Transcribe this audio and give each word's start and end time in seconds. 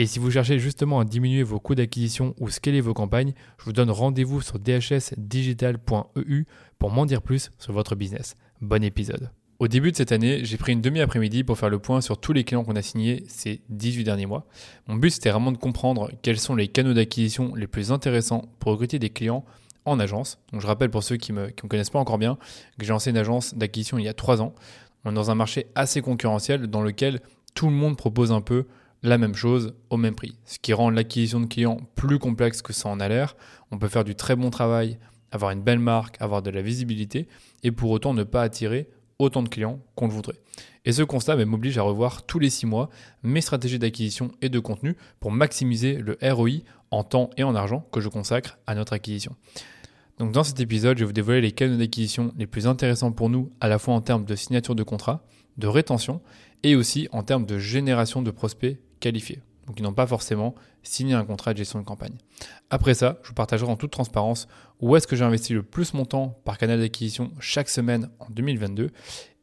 Et 0.00 0.06
si 0.06 0.20
vous 0.20 0.30
cherchez 0.30 0.60
justement 0.60 1.00
à 1.00 1.04
diminuer 1.04 1.42
vos 1.42 1.58
coûts 1.58 1.74
d'acquisition 1.74 2.32
ou 2.38 2.50
scaler 2.50 2.80
vos 2.80 2.94
campagnes, 2.94 3.32
je 3.58 3.64
vous 3.64 3.72
donne 3.72 3.90
rendez-vous 3.90 4.40
sur 4.40 4.60
dhsdigital.eu 4.60 6.44
pour 6.78 6.92
m'en 6.92 7.04
dire 7.04 7.20
plus 7.20 7.50
sur 7.58 7.72
votre 7.72 7.96
business. 7.96 8.36
Bon 8.60 8.84
épisode. 8.84 9.32
Au 9.58 9.66
début 9.66 9.90
de 9.90 9.96
cette 9.96 10.12
année, 10.12 10.44
j'ai 10.44 10.56
pris 10.56 10.70
une 10.70 10.80
demi-après-midi 10.80 11.42
pour 11.42 11.58
faire 11.58 11.68
le 11.68 11.80
point 11.80 12.00
sur 12.00 12.16
tous 12.16 12.32
les 12.32 12.44
clients 12.44 12.62
qu'on 12.62 12.76
a 12.76 12.82
signés 12.82 13.24
ces 13.26 13.60
18 13.70 14.04
derniers 14.04 14.26
mois. 14.26 14.46
Mon 14.86 14.94
but, 14.94 15.10
c'était 15.10 15.30
vraiment 15.30 15.50
de 15.50 15.58
comprendre 15.58 16.12
quels 16.22 16.38
sont 16.38 16.54
les 16.54 16.68
canaux 16.68 16.94
d'acquisition 16.94 17.56
les 17.56 17.66
plus 17.66 17.90
intéressants 17.90 18.44
pour 18.60 18.70
recruter 18.70 19.00
des 19.00 19.10
clients 19.10 19.44
en 19.84 19.98
agence. 19.98 20.38
Donc, 20.52 20.60
je 20.60 20.68
rappelle 20.68 20.90
pour 20.90 21.02
ceux 21.02 21.16
qui 21.16 21.32
ne 21.32 21.40
me, 21.40 21.46
me, 21.46 21.68
connaissent 21.68 21.90
pas 21.90 21.98
encore 21.98 22.18
bien 22.18 22.38
que 22.78 22.86
j'ai 22.86 22.92
lancé 22.92 23.10
une 23.10 23.16
agence 23.16 23.56
d'acquisition 23.56 23.98
il 23.98 24.04
y 24.04 24.08
a 24.08 24.14
3 24.14 24.42
ans. 24.42 24.54
On 25.04 25.10
est 25.10 25.14
dans 25.14 25.32
un 25.32 25.34
marché 25.34 25.66
assez 25.74 26.02
concurrentiel 26.02 26.68
dans 26.68 26.82
lequel 26.82 27.18
tout 27.56 27.66
le 27.66 27.72
monde 27.72 27.96
propose 27.96 28.30
un 28.30 28.42
peu 28.42 28.66
la 29.02 29.18
même 29.18 29.34
chose 29.34 29.74
au 29.90 29.96
même 29.96 30.14
prix. 30.14 30.36
Ce 30.44 30.58
qui 30.58 30.72
rend 30.72 30.90
l'acquisition 30.90 31.40
de 31.40 31.46
clients 31.46 31.78
plus 31.94 32.18
complexe 32.18 32.62
que 32.62 32.72
ça 32.72 32.88
en 32.88 33.00
a 33.00 33.08
l'air. 33.08 33.36
On 33.70 33.78
peut 33.78 33.88
faire 33.88 34.04
du 34.04 34.14
très 34.14 34.36
bon 34.36 34.50
travail, 34.50 34.98
avoir 35.30 35.50
une 35.50 35.62
belle 35.62 35.78
marque, 35.78 36.16
avoir 36.20 36.42
de 36.42 36.50
la 36.50 36.62
visibilité 36.62 37.28
et 37.62 37.70
pour 37.70 37.90
autant 37.90 38.14
ne 38.14 38.24
pas 38.24 38.42
attirer 38.42 38.88
autant 39.18 39.42
de 39.42 39.48
clients 39.48 39.80
qu'on 39.94 40.06
le 40.06 40.12
voudrait. 40.12 40.40
Et 40.84 40.92
ce 40.92 41.02
constat 41.02 41.36
m'oblige 41.44 41.76
à 41.78 41.82
revoir 41.82 42.24
tous 42.24 42.38
les 42.38 42.50
six 42.50 42.66
mois 42.66 42.88
mes 43.22 43.40
stratégies 43.40 43.78
d'acquisition 43.78 44.30
et 44.40 44.48
de 44.48 44.58
contenu 44.58 44.96
pour 45.20 45.32
maximiser 45.32 45.96
le 45.96 46.16
ROI 46.22 46.62
en 46.90 47.04
temps 47.04 47.30
et 47.36 47.42
en 47.42 47.54
argent 47.54 47.86
que 47.92 48.00
je 48.00 48.08
consacre 48.08 48.58
à 48.66 48.74
notre 48.74 48.92
acquisition. 48.92 49.34
Donc 50.18 50.32
dans 50.32 50.44
cet 50.44 50.58
épisode, 50.60 50.96
je 50.96 51.02
vais 51.02 51.06
vous 51.06 51.12
dévoiler 51.12 51.40
les 51.40 51.52
canaux 51.52 51.76
d'acquisition 51.76 52.32
les 52.36 52.46
plus 52.46 52.66
intéressants 52.66 53.12
pour 53.12 53.28
nous, 53.28 53.52
à 53.60 53.68
la 53.68 53.78
fois 53.78 53.94
en 53.94 54.00
termes 54.00 54.24
de 54.24 54.34
signature 54.34 54.74
de 54.74 54.82
contrat, 54.82 55.24
de 55.58 55.66
rétention 55.66 56.20
et 56.62 56.74
aussi 56.74 57.08
en 57.12 57.22
termes 57.22 57.46
de 57.46 57.58
génération 57.58 58.22
de 58.22 58.30
prospects 58.30 58.78
qualifiés. 59.00 59.40
Donc 59.66 59.78
ils 59.78 59.82
n'ont 59.82 59.92
pas 59.92 60.06
forcément 60.06 60.54
signé 60.82 61.12
un 61.14 61.24
contrat 61.24 61.52
de 61.52 61.58
gestion 61.58 61.78
de 61.78 61.84
campagne. 61.84 62.16
Après 62.70 62.94
ça, 62.94 63.18
je 63.22 63.28
vous 63.28 63.34
partagerai 63.34 63.70
en 63.70 63.76
toute 63.76 63.90
transparence 63.90 64.48
où 64.80 64.96
est-ce 64.96 65.06
que 65.06 65.14
j'ai 65.14 65.24
investi 65.24 65.52
le 65.52 65.62
plus 65.62 65.92
mon 65.92 66.06
temps 66.06 66.40
par 66.44 66.56
canal 66.56 66.80
d'acquisition 66.80 67.30
chaque 67.38 67.68
semaine 67.68 68.08
en 68.18 68.30
2022 68.30 68.90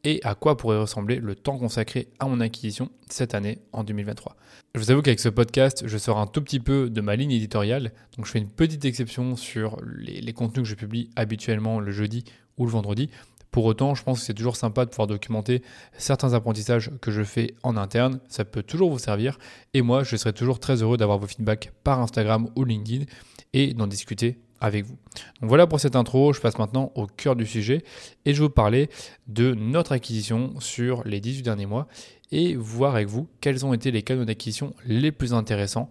et 0.02 0.20
à 0.24 0.34
quoi 0.34 0.56
pourrait 0.56 0.78
ressembler 0.78 1.16
le 1.16 1.34
temps 1.34 1.58
consacré 1.58 2.08
à 2.18 2.26
mon 2.26 2.40
acquisition 2.40 2.90
cette 3.08 3.34
année 3.34 3.58
en 3.72 3.84
2023. 3.84 4.36
Je 4.74 4.80
vous 4.80 4.90
avoue 4.90 5.02
qu'avec 5.02 5.20
ce 5.20 5.28
podcast, 5.28 5.84
je 5.86 5.98
sors 5.98 6.18
un 6.18 6.26
tout 6.26 6.42
petit 6.42 6.60
peu 6.60 6.90
de 6.90 7.00
ma 7.00 7.16
ligne 7.16 7.32
éditoriale, 7.32 7.92
donc 8.16 8.26
je 8.26 8.30
fais 8.30 8.38
une 8.38 8.50
petite 8.50 8.84
exception 8.84 9.36
sur 9.36 9.80
les, 9.96 10.20
les 10.20 10.32
contenus 10.32 10.64
que 10.64 10.70
je 10.70 10.74
publie 10.74 11.10
habituellement 11.16 11.80
le 11.80 11.92
jeudi 11.92 12.24
ou 12.56 12.66
le 12.66 12.70
vendredi 12.70 13.10
pour 13.56 13.64
autant, 13.64 13.94
je 13.94 14.02
pense 14.02 14.20
que 14.20 14.26
c'est 14.26 14.34
toujours 14.34 14.54
sympa 14.54 14.84
de 14.84 14.90
pouvoir 14.90 15.06
documenter 15.06 15.62
certains 15.96 16.34
apprentissages 16.34 16.90
que 17.00 17.10
je 17.10 17.22
fais 17.22 17.54
en 17.62 17.78
interne. 17.78 18.20
Ça 18.28 18.44
peut 18.44 18.62
toujours 18.62 18.90
vous 18.90 18.98
servir. 18.98 19.38
Et 19.72 19.80
moi, 19.80 20.04
je 20.04 20.14
serai 20.16 20.34
toujours 20.34 20.60
très 20.60 20.82
heureux 20.82 20.98
d'avoir 20.98 21.16
vos 21.16 21.26
feedbacks 21.26 21.72
par 21.82 21.98
Instagram 22.00 22.50
ou 22.54 22.64
LinkedIn 22.64 23.06
et 23.54 23.72
d'en 23.72 23.86
discuter 23.86 24.36
avec 24.60 24.84
vous. 24.84 24.98
Donc 25.40 25.48
voilà 25.48 25.66
pour 25.66 25.80
cette 25.80 25.96
intro, 25.96 26.34
je 26.34 26.40
passe 26.42 26.58
maintenant 26.58 26.92
au 26.96 27.06
cœur 27.06 27.34
du 27.34 27.46
sujet 27.46 27.82
et 28.26 28.34
je 28.34 28.40
vais 28.40 28.48
vous 28.48 28.52
parler 28.52 28.90
de 29.26 29.54
notre 29.54 29.92
acquisition 29.92 30.60
sur 30.60 31.02
les 31.06 31.20
18 31.20 31.40
derniers 31.40 31.64
mois 31.64 31.88
et 32.32 32.56
voir 32.56 32.94
avec 32.94 33.08
vous 33.08 33.26
quels 33.40 33.64
ont 33.64 33.72
été 33.72 33.90
les 33.90 34.02
canaux 34.02 34.26
d'acquisition 34.26 34.74
les 34.84 35.12
plus 35.12 35.32
intéressants 35.32 35.88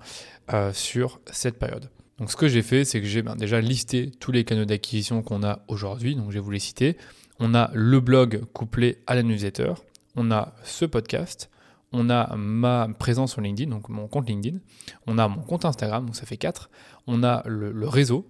euh, 0.54 0.72
sur 0.72 1.20
cette 1.32 1.58
période. 1.58 1.90
Donc 2.20 2.30
ce 2.30 2.36
que 2.36 2.48
j'ai 2.48 2.62
fait, 2.62 2.86
c'est 2.86 3.02
que 3.02 3.08
j'ai 3.08 3.24
ben, 3.24 3.36
déjà 3.36 3.60
listé 3.60 4.12
tous 4.20 4.32
les 4.32 4.44
canaux 4.44 4.66
d'acquisition 4.66 5.24
qu'on 5.24 5.42
a 5.42 5.64
aujourd'hui, 5.68 6.16
donc 6.16 6.30
je 6.30 6.36
vais 6.36 6.42
vous 6.42 6.52
les 6.52 6.60
citer 6.60 6.96
on 7.40 7.54
a 7.54 7.72
le 7.74 8.00
blog 8.00 8.44
couplé 8.54 9.00
à 9.08 9.16
la 9.16 9.24
newsletter, 9.24 9.74
on 10.16 10.32
a 10.32 10.56
ce 10.64 10.86
podcast, 10.86 11.50
on 11.92 12.10
a 12.10 12.36
ma 12.36 12.88
présence 13.00 13.34
sur 13.34 13.42
LinkedIn, 13.42 13.70
donc 13.70 13.90
mon 13.90 14.08
compte 14.08 14.28
LinkedIn, 14.28 14.58
on 15.08 15.18
a 15.18 15.28
mon 15.28 15.42
compte 15.42 15.66
Instagram, 15.66 16.06
donc 16.06 16.16
ça 16.16 16.26
fait 16.26 16.38
4, 16.38 16.70
on 17.08 17.24
a 17.24 17.44
le, 17.46 17.88
réseau, 17.88 18.28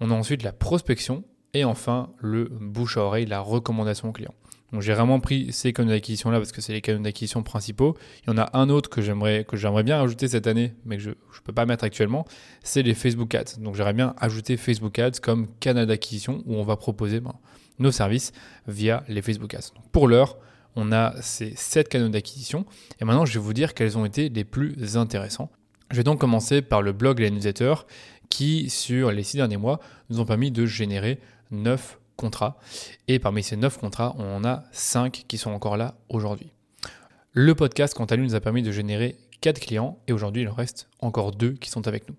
on 0.00 0.10
a 0.10 0.14
ensuite 0.14 0.42
la 0.42 0.52
prospection. 0.52 1.24
Et 1.52 1.64
enfin 1.64 2.10
le 2.18 2.44
bouche 2.44 2.96
à 2.96 3.00
oreille, 3.00 3.26
la 3.26 3.40
recommandation 3.40 4.12
client. 4.12 4.32
Donc 4.72 4.82
j'ai 4.82 4.94
vraiment 4.94 5.18
pris 5.18 5.52
ces 5.52 5.72
canaux 5.72 5.90
d'acquisition 5.90 6.30
là 6.30 6.38
parce 6.38 6.52
que 6.52 6.60
c'est 6.60 6.72
les 6.72 6.80
canaux 6.80 7.02
d'acquisition 7.02 7.42
principaux. 7.42 7.96
Il 8.22 8.30
y 8.30 8.32
en 8.32 8.38
a 8.38 8.56
un 8.56 8.68
autre 8.68 8.88
que 8.88 9.02
j'aimerais 9.02 9.82
bien 9.82 10.00
ajouter 10.00 10.28
cette 10.28 10.46
année, 10.46 10.74
mais 10.84 10.96
que 10.96 11.02
je 11.02 11.08
ne 11.08 11.14
peux 11.44 11.52
pas 11.52 11.66
mettre 11.66 11.82
actuellement, 11.82 12.24
c'est 12.62 12.82
les 12.82 12.94
Facebook 12.94 13.34
Ads. 13.34 13.58
Donc 13.58 13.74
j'aimerais 13.74 13.94
bien 13.94 14.14
ajouter 14.18 14.56
Facebook 14.56 14.96
Ads 14.96 15.18
comme 15.20 15.48
canal 15.58 15.86
d'acquisition 15.86 16.44
où 16.46 16.54
on 16.54 16.62
va 16.62 16.76
proposer 16.76 17.18
ben, 17.18 17.34
nos 17.80 17.90
services 17.90 18.32
via 18.68 19.02
les 19.08 19.22
Facebook 19.22 19.52
Ads. 19.54 19.72
pour 19.90 20.06
l'heure, 20.06 20.36
on 20.76 20.92
a 20.92 21.20
ces 21.20 21.54
7 21.56 21.88
canaux 21.88 22.08
d'acquisition 22.08 22.64
et 23.00 23.04
maintenant 23.04 23.24
je 23.24 23.34
vais 23.34 23.44
vous 23.44 23.52
dire 23.52 23.74
quels 23.74 23.98
ont 23.98 24.04
été 24.04 24.28
les 24.28 24.44
plus 24.44 24.96
intéressants. 24.96 25.50
Je 25.90 25.96
vais 25.96 26.04
donc 26.04 26.20
commencer 26.20 26.62
par 26.62 26.82
le 26.82 26.92
blog 26.92 27.20
et 27.20 27.24
les 27.24 27.30
newsletters 27.32 27.86
qui, 28.28 28.70
sur 28.70 29.10
les 29.10 29.24
6 29.24 29.38
derniers 29.38 29.56
mois, 29.56 29.80
nous 30.08 30.20
ont 30.20 30.24
permis 30.24 30.52
de 30.52 30.64
générer 30.64 31.18
9 31.50 31.98
contrats. 32.16 32.58
Et 33.08 33.18
parmi 33.18 33.42
ces 33.42 33.56
9 33.56 33.78
contrats, 33.78 34.14
on 34.18 34.36
en 34.36 34.44
a 34.44 34.62
5 34.70 35.24
qui 35.26 35.36
sont 35.36 35.50
encore 35.50 35.76
là 35.76 35.96
aujourd'hui. 36.08 36.52
Le 37.32 37.54
podcast, 37.54 37.94
quant 37.94 38.04
à 38.04 38.14
lui, 38.14 38.24
nous 38.24 38.36
a 38.36 38.40
permis 38.40 38.62
de 38.62 38.70
générer 38.70 39.16
4 39.40 39.58
clients 39.58 39.98
et 40.06 40.12
aujourd'hui, 40.12 40.42
il 40.42 40.48
en 40.48 40.54
reste 40.54 40.88
encore 41.00 41.32
2 41.32 41.54
qui 41.54 41.70
sont 41.70 41.88
avec 41.88 42.08
nous. 42.08 42.14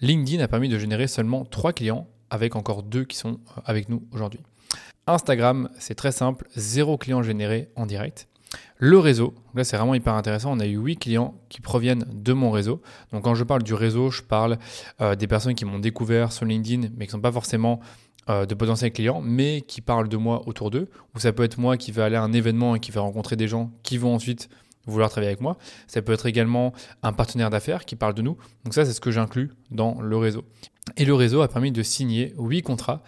LinkedIn 0.00 0.42
a 0.42 0.48
permis 0.48 0.68
de 0.68 0.78
générer 0.78 1.06
seulement 1.06 1.44
3 1.44 1.74
clients 1.74 2.08
avec 2.30 2.56
encore 2.56 2.82
2 2.82 3.04
qui 3.04 3.16
sont 3.16 3.40
avec 3.64 3.88
nous 3.88 4.02
aujourd'hui. 4.10 4.40
Instagram, 5.06 5.68
c'est 5.78 5.94
très 5.94 6.12
simple, 6.12 6.46
zéro 6.56 6.96
client 6.96 7.22
généré 7.22 7.68
en 7.76 7.86
direct. 7.86 8.28
Le 8.76 8.98
réseau, 8.98 9.34
là 9.54 9.64
c'est 9.64 9.76
vraiment 9.76 9.94
hyper 9.94 10.14
intéressant, 10.14 10.52
on 10.52 10.60
a 10.60 10.66
eu 10.66 10.76
8 10.76 10.96
clients 10.96 11.34
qui 11.48 11.60
proviennent 11.60 12.04
de 12.12 12.32
mon 12.32 12.50
réseau. 12.50 12.82
Donc 13.12 13.24
quand 13.24 13.34
je 13.34 13.44
parle 13.44 13.62
du 13.62 13.74
réseau, 13.74 14.10
je 14.10 14.22
parle 14.22 14.58
euh, 15.00 15.14
des 15.14 15.26
personnes 15.26 15.54
qui 15.54 15.64
m'ont 15.64 15.78
découvert 15.78 16.32
sur 16.32 16.44
LinkedIn, 16.44 16.88
mais 16.96 17.06
qui 17.06 17.10
ne 17.10 17.18
sont 17.18 17.20
pas 17.20 17.32
forcément 17.32 17.80
euh, 18.28 18.46
de 18.46 18.54
potentiels 18.54 18.92
clients, 18.92 19.20
mais 19.20 19.62
qui 19.62 19.80
parlent 19.80 20.08
de 20.08 20.16
moi 20.16 20.46
autour 20.46 20.70
d'eux. 20.70 20.88
Ou 21.14 21.18
ça 21.18 21.32
peut 21.32 21.42
être 21.42 21.58
moi 21.58 21.76
qui 21.76 21.90
vais 21.90 22.02
aller 22.02 22.16
à 22.16 22.22
un 22.22 22.32
événement 22.32 22.76
et 22.76 22.80
qui 22.80 22.92
vais 22.92 23.00
rencontrer 23.00 23.34
des 23.34 23.48
gens 23.48 23.72
qui 23.82 23.98
vont 23.98 24.14
ensuite 24.14 24.48
vouloir 24.86 25.10
travailler 25.10 25.30
avec 25.30 25.40
moi. 25.40 25.56
Ça 25.86 26.02
peut 26.02 26.12
être 26.12 26.26
également 26.26 26.72
un 27.02 27.12
partenaire 27.12 27.50
d'affaires 27.50 27.84
qui 27.84 27.96
parle 27.96 28.14
de 28.14 28.22
nous. 28.22 28.36
Donc 28.64 28.74
ça, 28.74 28.84
c'est 28.84 28.92
ce 28.92 29.00
que 29.00 29.10
j'inclus 29.10 29.50
dans 29.70 30.00
le 30.00 30.16
réseau. 30.16 30.44
Et 30.96 31.04
le 31.04 31.14
réseau 31.14 31.42
a 31.42 31.48
permis 31.48 31.72
de 31.72 31.82
signer 31.82 32.34
8 32.38 32.62
contrats 32.62 33.02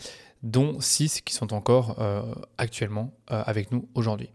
dont 0.44 0.80
6 0.80 1.22
qui 1.22 1.34
sont 1.34 1.52
encore 1.52 1.96
euh, 1.98 2.22
actuellement 2.58 3.12
euh, 3.32 3.42
avec 3.46 3.72
nous 3.72 3.88
aujourd'hui. 3.94 4.30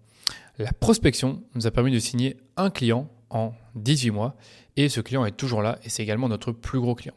La 0.57 0.73
prospection 0.73 1.41
nous 1.56 1.67
a 1.67 1.71
permis 1.71 1.91
de 1.91 2.00
signer 2.00 2.35
un 2.57 2.69
client 2.69 3.09
en 3.29 3.53
18 3.75 4.11
mois 4.11 4.35
et 4.75 4.89
ce 4.89 5.00
client 5.00 5.23
est 5.25 5.31
toujours 5.31 5.61
là 5.61 5.79
et 5.83 5.89
c'est 5.89 6.03
également 6.03 6.27
notre 6.27 6.51
plus 6.51 6.81
gros 6.81 6.95
client. 6.95 7.13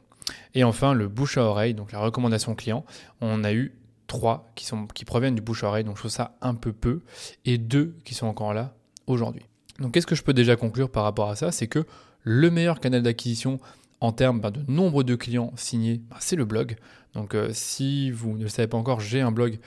Et 0.54 0.62
enfin, 0.62 0.94
le 0.94 1.08
bouche 1.08 1.38
à 1.38 1.42
oreille, 1.42 1.74
donc 1.74 1.90
la 1.90 1.98
recommandation 1.98 2.54
client, 2.54 2.84
on 3.20 3.42
a 3.42 3.52
eu 3.52 3.72
3 4.06 4.52
qui, 4.54 4.66
sont, 4.66 4.86
qui 4.86 5.04
proviennent 5.04 5.34
du 5.34 5.42
bouche 5.42 5.64
à 5.64 5.68
oreille, 5.68 5.84
donc 5.84 5.96
je 5.96 6.02
trouve 6.02 6.10
ça 6.10 6.36
un 6.42 6.54
peu 6.54 6.72
peu, 6.72 7.00
et 7.44 7.58
2 7.58 7.96
qui 8.04 8.14
sont 8.14 8.26
encore 8.26 8.54
là 8.54 8.74
aujourd'hui. 9.06 9.46
Donc 9.80 9.94
qu'est-ce 9.94 10.06
que 10.06 10.14
je 10.14 10.22
peux 10.22 10.34
déjà 10.34 10.54
conclure 10.54 10.90
par 10.90 11.02
rapport 11.02 11.30
à 11.30 11.36
ça? 11.36 11.50
C'est 11.50 11.66
que 11.66 11.86
le 12.22 12.50
meilleur 12.50 12.78
canal 12.78 13.02
d'acquisition 13.02 13.58
en 14.02 14.10
termes 14.10 14.40
ben, 14.40 14.50
de 14.50 14.60
nombre 14.66 15.04
de 15.04 15.14
clients 15.14 15.52
signés, 15.54 16.02
ben, 16.10 16.16
c'est 16.18 16.34
le 16.34 16.44
blog. 16.44 16.76
Donc 17.14 17.34
euh, 17.34 17.50
si 17.52 18.10
vous 18.10 18.36
ne 18.36 18.42
le 18.42 18.48
savez 18.48 18.66
pas 18.66 18.76
encore, 18.76 19.00
j'ai 19.00 19.20
un 19.20 19.30
blog 19.30 19.60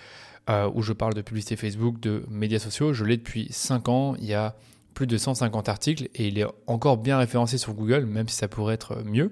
euh, 0.49 0.69
où 0.75 0.81
je 0.81 0.91
parle 0.91 1.13
de 1.13 1.21
publicité 1.21 1.55
Facebook, 1.55 2.01
de 2.01 2.25
médias 2.29 2.59
sociaux. 2.59 2.91
Je 2.91 3.05
l'ai 3.05 3.15
depuis 3.15 3.47
5 3.49 3.87
ans. 3.87 4.15
Il 4.19 4.25
y 4.25 4.33
a 4.33 4.57
plus 4.93 5.07
de 5.07 5.17
150 5.17 5.69
articles 5.69 6.09
et 6.15 6.27
il 6.27 6.37
est 6.37 6.45
encore 6.67 6.97
bien 6.97 7.17
référencé 7.17 7.57
sur 7.57 7.73
Google, 7.73 8.05
même 8.05 8.27
si 8.27 8.35
ça 8.35 8.49
pourrait 8.49 8.73
être 8.73 9.03
mieux. 9.05 9.31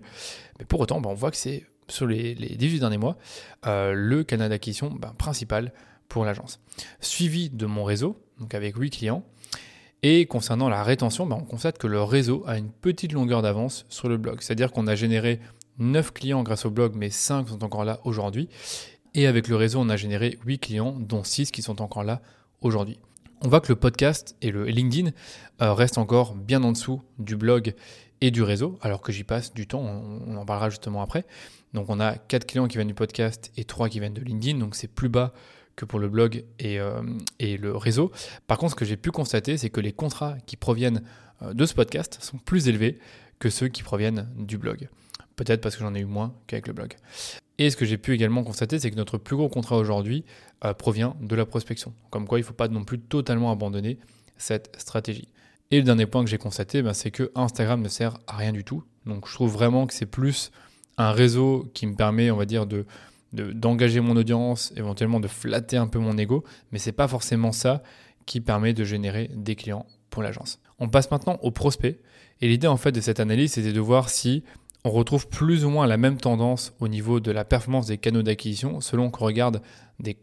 Mais 0.57 0.65
pour 0.65 0.79
autant, 0.79 1.01
ben, 1.01 1.09
on 1.09 1.15
voit 1.15 1.31
que 1.31 1.37
c'est 1.37 1.65
sur 1.89 2.07
les, 2.07 2.33
18 2.33 2.79
derniers 2.79 2.97
mois, 2.97 3.17
euh, 3.67 3.91
le 3.93 4.23
canal 4.23 4.49
d'acquisition 4.49 4.97
principal 5.17 5.73
pour 6.07 6.23
l'agence. 6.23 6.61
Suivi 7.01 7.49
de 7.49 7.65
mon 7.65 7.83
réseau, 7.83 8.17
donc 8.39 8.53
avec 8.55 8.77
8 8.77 8.89
clients. 8.89 9.25
Et 10.05 10.25
concernant 10.25 10.67
la 10.67 10.83
rétention, 10.83 11.25
ben, 11.25 11.37
on 11.39 11.45
constate 11.45 11.77
que 11.77 11.87
le 11.87 12.03
réseau 12.03 12.43
a 12.45 12.57
une 12.57 12.69
petite 12.69 13.13
longueur 13.13 13.41
d'avance 13.41 13.85
sur 13.87 14.09
le 14.09 14.17
blog. 14.17 14.41
C'est-à-dire 14.41 14.73
qu'on 14.73 14.85
a 14.85 14.95
généré 14.95 15.39
9 15.79 16.11
clients 16.11 16.43
grâce 16.43 16.65
au 16.65 16.69
blog, 16.69 16.93
mais 16.95 17.09
5 17.09 17.47
sont 17.47 17.63
encore 17.63 17.85
là 17.85 18.01
aujourd'hui. 18.03 18.49
Et 19.15 19.27
avec 19.27 19.47
le 19.47 19.55
réseau, 19.55 19.79
on 19.79 19.87
a 19.87 19.95
généré 19.95 20.37
8 20.45 20.59
clients, 20.59 20.95
dont 20.99 21.23
6 21.23 21.51
qui 21.51 21.61
sont 21.61 21.81
encore 21.81 22.03
là 22.03 22.21
aujourd'hui. 22.59 22.99
On 23.41 23.47
voit 23.47 23.61
que 23.61 23.69
le 23.69 23.77
podcast 23.77 24.35
et 24.41 24.51
le 24.51 24.65
LinkedIn 24.65 25.11
euh, 25.61 25.73
restent 25.73 25.97
encore 25.97 26.35
bien 26.35 26.63
en 26.63 26.73
dessous 26.73 27.01
du 27.17 27.37
blog 27.37 27.73
et 28.19 28.31
du 28.31 28.41
réseau, 28.41 28.77
alors 28.81 29.01
que 29.01 29.11
j'y 29.11 29.23
passe 29.23 29.53
du 29.53 29.67
temps, 29.67 29.81
on, 29.81 30.35
en 30.35 30.45
parlera 30.45 30.69
justement 30.69 31.01
après. 31.01 31.25
Donc 31.73 31.85
on 31.89 31.99
a 31.99 32.15
4 32.15 32.45
clients 32.45 32.67
qui 32.67 32.77
viennent 32.77 32.87
du 32.87 32.93
podcast 32.93 33.51
et 33.57 33.63
3 33.63 33.89
qui 33.89 33.99
viennent 33.99 34.13
de 34.13 34.21
LinkedIn, 34.21 34.59
donc 34.59 34.75
c'est 34.75 34.87
plus 34.87 35.09
bas 35.09 35.33
que 35.75 35.85
pour 35.85 35.99
le 35.99 36.09
blog 36.09 36.45
et, 36.59 36.79
euh, 36.79 37.01
et 37.39 37.57
le 37.57 37.75
réseau. 37.75 38.11
Par 38.47 38.57
contre, 38.57 38.71
ce 38.71 38.75
que 38.75 38.85
j'ai 38.85 38.97
pu 38.97 39.11
constater, 39.11 39.57
c'est 39.57 39.69
que 39.69 39.81
les 39.81 39.91
contrats 39.91 40.37
qui 40.45 40.57
proviennent 40.57 41.03
euh, 41.41 41.53
de 41.53 41.65
ce 41.65 41.73
podcast 41.73 42.17
sont 42.21 42.37
plus 42.37 42.67
élevés 42.67 42.99
que 43.39 43.49
ceux 43.49 43.67
qui 43.67 43.83
proviennent 43.83 44.29
du 44.37 44.57
blog. 44.57 44.89
Peut-être 45.35 45.61
parce 45.61 45.75
que 45.75 45.81
j'en 45.81 45.95
ai 45.95 46.01
eu 46.01 46.05
moins 46.05 46.35
qu'avec 46.47 46.67
le 46.67 46.73
blog. 46.73 46.95
Et 47.57 47.69
ce 47.69 47.77
que 47.77 47.85
j'ai 47.85 47.97
pu 47.97 48.13
également 48.13 48.43
constater, 48.43 48.79
c'est 48.79 48.91
que 48.91 48.95
notre 48.95 49.17
plus 49.17 49.35
gros 49.35 49.49
contrat 49.49 49.77
aujourd'hui 49.77 50.25
euh, 50.63 50.73
provient 50.73 51.15
de 51.21 51.35
la 51.35 51.45
prospection. 51.45 51.93
Comme 52.09 52.27
quoi, 52.27 52.39
il 52.39 52.41
ne 52.41 52.47
faut 52.47 52.53
pas 52.53 52.67
non 52.67 52.83
plus 52.83 52.99
totalement 52.99 53.51
abandonner 53.51 53.99
cette 54.37 54.75
stratégie. 54.77 55.27
Et 55.71 55.77
le 55.77 55.83
dernier 55.83 56.05
point 56.05 56.23
que 56.23 56.29
j'ai 56.29 56.37
constaté, 56.37 56.81
ben, 56.81 56.93
c'est 56.93 57.11
que 57.11 57.31
Instagram 57.35 57.81
ne 57.81 57.89
sert 57.89 58.19
à 58.27 58.37
rien 58.37 58.51
du 58.51 58.63
tout. 58.63 58.83
Donc 59.05 59.27
je 59.27 59.33
trouve 59.33 59.51
vraiment 59.51 59.87
que 59.87 59.93
c'est 59.93 60.05
plus 60.05 60.51
un 60.97 61.11
réseau 61.11 61.69
qui 61.73 61.87
me 61.87 61.95
permet, 61.95 62.31
on 62.31 62.37
va 62.37 62.45
dire, 62.45 62.65
de 62.65 62.85
d'engager 63.33 63.99
mon 63.99 64.15
audience, 64.15 64.71
éventuellement 64.77 65.19
de 65.19 65.27
flatter 65.27 65.77
un 65.77 65.87
peu 65.87 65.99
mon 65.99 66.17
ego, 66.17 66.43
mais 66.71 66.79
c'est 66.79 66.91
pas 66.91 67.07
forcément 67.07 67.51
ça 67.51 67.83
qui 68.25 68.41
permet 68.41 68.73
de 68.73 68.83
générer 68.83 69.29
des 69.33 69.55
clients 69.55 69.85
pour 70.09 70.23
l'agence. 70.23 70.59
On 70.79 70.87
passe 70.87 71.09
maintenant 71.11 71.39
au 71.41 71.51
prospect. 71.51 71.99
Et 72.41 72.47
l'idée 72.47 72.67
en 72.67 72.77
fait 72.77 72.91
de 72.91 73.01
cette 73.01 73.19
analyse, 73.19 73.53
c'était 73.53 73.73
de 73.73 73.79
voir 73.79 74.09
si 74.09 74.43
on 74.85 74.91
retrouve 74.91 75.27
plus 75.27 75.63
ou 75.65 75.69
moins 75.69 75.87
la 75.87 75.97
même 75.97 76.17
tendance 76.17 76.73
au 76.79 76.87
niveau 76.87 77.19
de 77.19 77.31
la 77.31 77.45
performance 77.45 77.87
des 77.87 77.97
canaux 77.97 78.21
d'acquisition 78.21 78.81
selon 78.81 79.09
qu'on 79.09 79.25
regarde 79.25 79.61
des, 79.99 80.17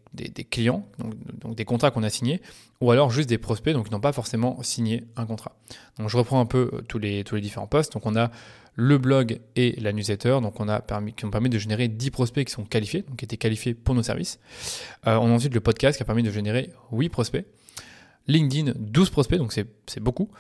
clients, 0.45 0.87
donc, 0.99 1.55
des 1.55 1.65
contrats 1.65 1.91
qu'on 1.91 2.03
a 2.03 2.11
signés, 2.11 2.43
ou 2.81 2.91
alors 2.91 3.11
juste 3.11 3.29
des 3.29 3.39
prospects, 3.39 3.73
donc 3.73 3.87
qui 3.87 3.93
n'ont 3.93 4.01
pas 4.01 4.13
forcément 4.13 4.63
signé 4.63 5.05
un 5.17 5.25
contrat. 5.25 5.57
Donc 5.99 6.11
je 6.11 6.17
reprends 6.19 6.41
un 6.41 6.47
peu 6.47 6.71
euh, 6.73 6.83
tous 6.83 6.99
les, 6.99 7.25
tous 7.25 7.37
les 7.37 7.41
différents 7.41 7.67
postes. 7.67 7.95
Donc 7.95 8.05
on 8.05 8.17
a 8.17 8.31
le 8.75 8.99
blog 8.99 9.41
et 9.57 9.79
la 9.81 9.93
newsletter, 9.93 10.39
donc 10.43 10.61
on 10.61 10.69
a 10.69 10.81
permis, 10.81 11.13
qui 11.13 11.25
ont 11.25 11.31
permis 11.31 11.51
de 11.51 11.59
générer 11.59 11.89
10 11.89 12.11
prospects 12.11 12.47
qui 12.47 12.53
sont 12.53 12.65
qualifiés, 12.65 13.03
donc 13.03 13.17
qui 13.17 13.25
étaient 13.25 13.37
qualifiés 13.37 13.75
pour 13.75 13.95
nos 13.95 14.03
services. 14.03 14.39
Euh, 15.07 15.17
on 15.17 15.31
a 15.31 15.35
ensuite 15.35 15.55
le 15.55 15.61
podcast 15.61 15.97
qui 15.97 16.03
a 16.03 16.07
permis 16.07 16.23
de 16.23 16.31
générer 16.31 16.71
8 16.93 17.09
prospects. 17.09 17.45
LinkedIn, 18.27 18.73
12 18.77 19.11
prospects, 19.11 19.39
donc 19.39 19.53
c'est 19.53 20.01
beaucoup. 20.01 20.31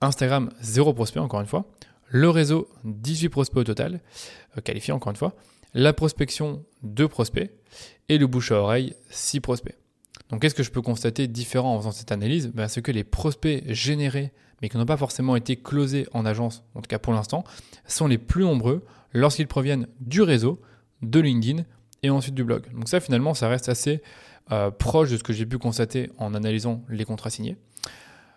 Instagram, 0.00 0.50
0 0.60 0.94
prospect, 0.94 1.20
encore 1.20 1.40
une 1.40 1.46
fois. 1.46 1.66
Le 2.08 2.28
réseau, 2.28 2.68
18 2.84 3.28
prospects 3.28 3.58
au 3.58 3.64
total, 3.64 4.00
euh, 4.56 4.60
qualifiés 4.60 4.92
encore 4.92 5.10
une 5.10 5.16
fois. 5.16 5.34
La 5.74 5.92
prospection, 5.92 6.64
2 6.82 7.08
prospects. 7.08 7.50
Et 8.08 8.18
le 8.18 8.26
bouche 8.26 8.50
à 8.50 8.56
oreille, 8.56 8.94
6 9.10 9.40
prospects. 9.40 9.76
Donc 10.30 10.42
qu'est-ce 10.42 10.54
que 10.54 10.62
je 10.62 10.70
peux 10.70 10.82
constater 10.82 11.26
différent 11.28 11.74
en 11.74 11.78
faisant 11.78 11.92
cette 11.92 12.12
analyse? 12.12 12.48
Ben, 12.48 12.68
que 12.68 12.92
les 12.92 13.04
prospects 13.04 13.62
générés, 13.68 14.32
mais 14.60 14.68
qui 14.68 14.76
n'ont 14.76 14.86
pas 14.86 14.96
forcément 14.96 15.36
été 15.36 15.56
closés 15.56 16.06
en 16.12 16.26
agence, 16.26 16.64
en 16.74 16.80
tout 16.80 16.88
cas 16.88 16.98
pour 16.98 17.12
l'instant, 17.12 17.44
sont 17.86 18.06
les 18.06 18.18
plus 18.18 18.44
nombreux 18.44 18.84
lorsqu'ils 19.12 19.46
proviennent 19.46 19.86
du 20.00 20.22
réseau, 20.22 20.60
de 21.02 21.20
LinkedIn 21.20 21.64
et 22.02 22.10
ensuite 22.10 22.34
du 22.34 22.44
blog. 22.44 22.70
Donc 22.72 22.88
ça 22.88 23.00
finalement, 23.00 23.34
ça 23.34 23.48
reste 23.48 23.68
assez 23.68 24.02
euh, 24.52 24.70
proche 24.70 25.10
de 25.10 25.16
ce 25.16 25.22
que 25.22 25.32
j'ai 25.32 25.46
pu 25.46 25.58
constater 25.58 26.10
en 26.18 26.34
analysant 26.34 26.84
les 26.88 27.04
contrats 27.04 27.30
signés. 27.30 27.56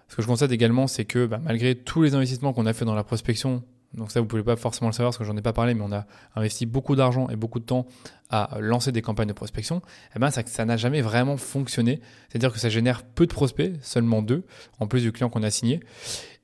Ce 0.07 0.15
que 0.15 0.21
je 0.21 0.27
constate 0.27 0.51
également, 0.51 0.87
c'est 0.87 1.05
que 1.05 1.25
bah, 1.25 1.39
malgré 1.41 1.75
tous 1.75 2.03
les 2.03 2.13
investissements 2.13 2.53
qu'on 2.53 2.65
a 2.65 2.73
fait 2.73 2.85
dans 2.85 2.95
la 2.95 3.03
prospection, 3.03 3.63
donc 3.93 4.11
ça 4.11 4.19
vous 4.19 4.25
ne 4.25 4.29
pouvez 4.29 4.43
pas 4.43 4.55
forcément 4.55 4.89
le 4.89 4.93
savoir 4.93 5.11
parce 5.11 5.17
que 5.17 5.23
j'en 5.23 5.37
ai 5.37 5.41
pas 5.41 5.53
parlé, 5.53 5.73
mais 5.73 5.83
on 5.83 5.91
a 5.91 6.05
investi 6.35 6.65
beaucoup 6.65 6.95
d'argent 6.95 7.29
et 7.29 7.35
beaucoup 7.35 7.59
de 7.59 7.65
temps 7.65 7.85
à 8.29 8.57
lancer 8.59 8.91
des 8.91 9.01
campagnes 9.01 9.27
de 9.27 9.33
prospection, 9.33 9.81
eh 10.15 10.19
ben 10.19 10.31
ça 10.31 10.65
n'a 10.65 10.77
jamais 10.77 11.01
vraiment 11.01 11.37
fonctionné. 11.37 12.01
C'est-à-dire 12.29 12.51
que 12.51 12.59
ça 12.59 12.69
génère 12.69 13.03
peu 13.03 13.27
de 13.27 13.33
prospects, 13.33 13.73
seulement 13.81 14.23
deux, 14.23 14.43
en 14.79 14.87
plus 14.87 15.01
du 15.01 15.11
client 15.11 15.29
qu'on 15.29 15.43
a 15.43 15.51
signé. 15.51 15.81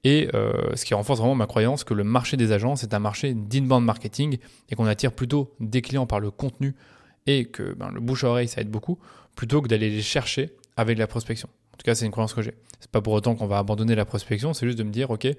Et 0.03 0.29
euh, 0.33 0.75
ce 0.75 0.85
qui 0.85 0.93
renforce 0.93 1.19
vraiment 1.19 1.35
ma 1.35 1.47
croyance 1.47 1.83
que 1.83 1.93
le 1.93 2.03
marché 2.03 2.37
des 2.37 2.51
agences 2.51 2.83
est 2.83 2.93
un 2.93 2.99
marché 2.99 3.33
d'inbound 3.33 3.83
marketing 3.83 4.37
et 4.69 4.75
qu'on 4.75 4.85
attire 4.85 5.11
plutôt 5.11 5.53
des 5.59 5.81
clients 5.81 6.05
par 6.05 6.19
le 6.19 6.31
contenu 6.31 6.75
et 7.27 7.45
que 7.45 7.73
ben, 7.73 7.89
le 7.91 7.99
bouche 7.99 8.23
à 8.23 8.29
oreille 8.29 8.47
ça 8.47 8.61
aide 8.61 8.69
beaucoup 8.69 8.97
plutôt 9.35 9.61
que 9.61 9.67
d'aller 9.67 9.89
les 9.89 10.01
chercher 10.01 10.55
avec 10.77 10.97
la 10.97 11.07
prospection. 11.07 11.49
En 11.79 11.81
tout 11.81 11.85
cas, 11.85 11.95
c'est 11.95 12.05
une 12.05 12.11
croyance 12.11 12.33
que 12.33 12.41
j'ai. 12.41 12.55
C'est 12.81 12.91
pas 12.91 12.99
pour 12.99 13.13
autant 13.13 13.35
qu'on 13.35 13.47
va 13.47 13.57
abandonner 13.57 13.95
la 13.95 14.03
prospection, 14.03 14.53
c'est 14.53 14.65
juste 14.65 14.77
de 14.77 14.83
me 14.83 14.91
dire, 14.91 15.11
ok, 15.11 15.29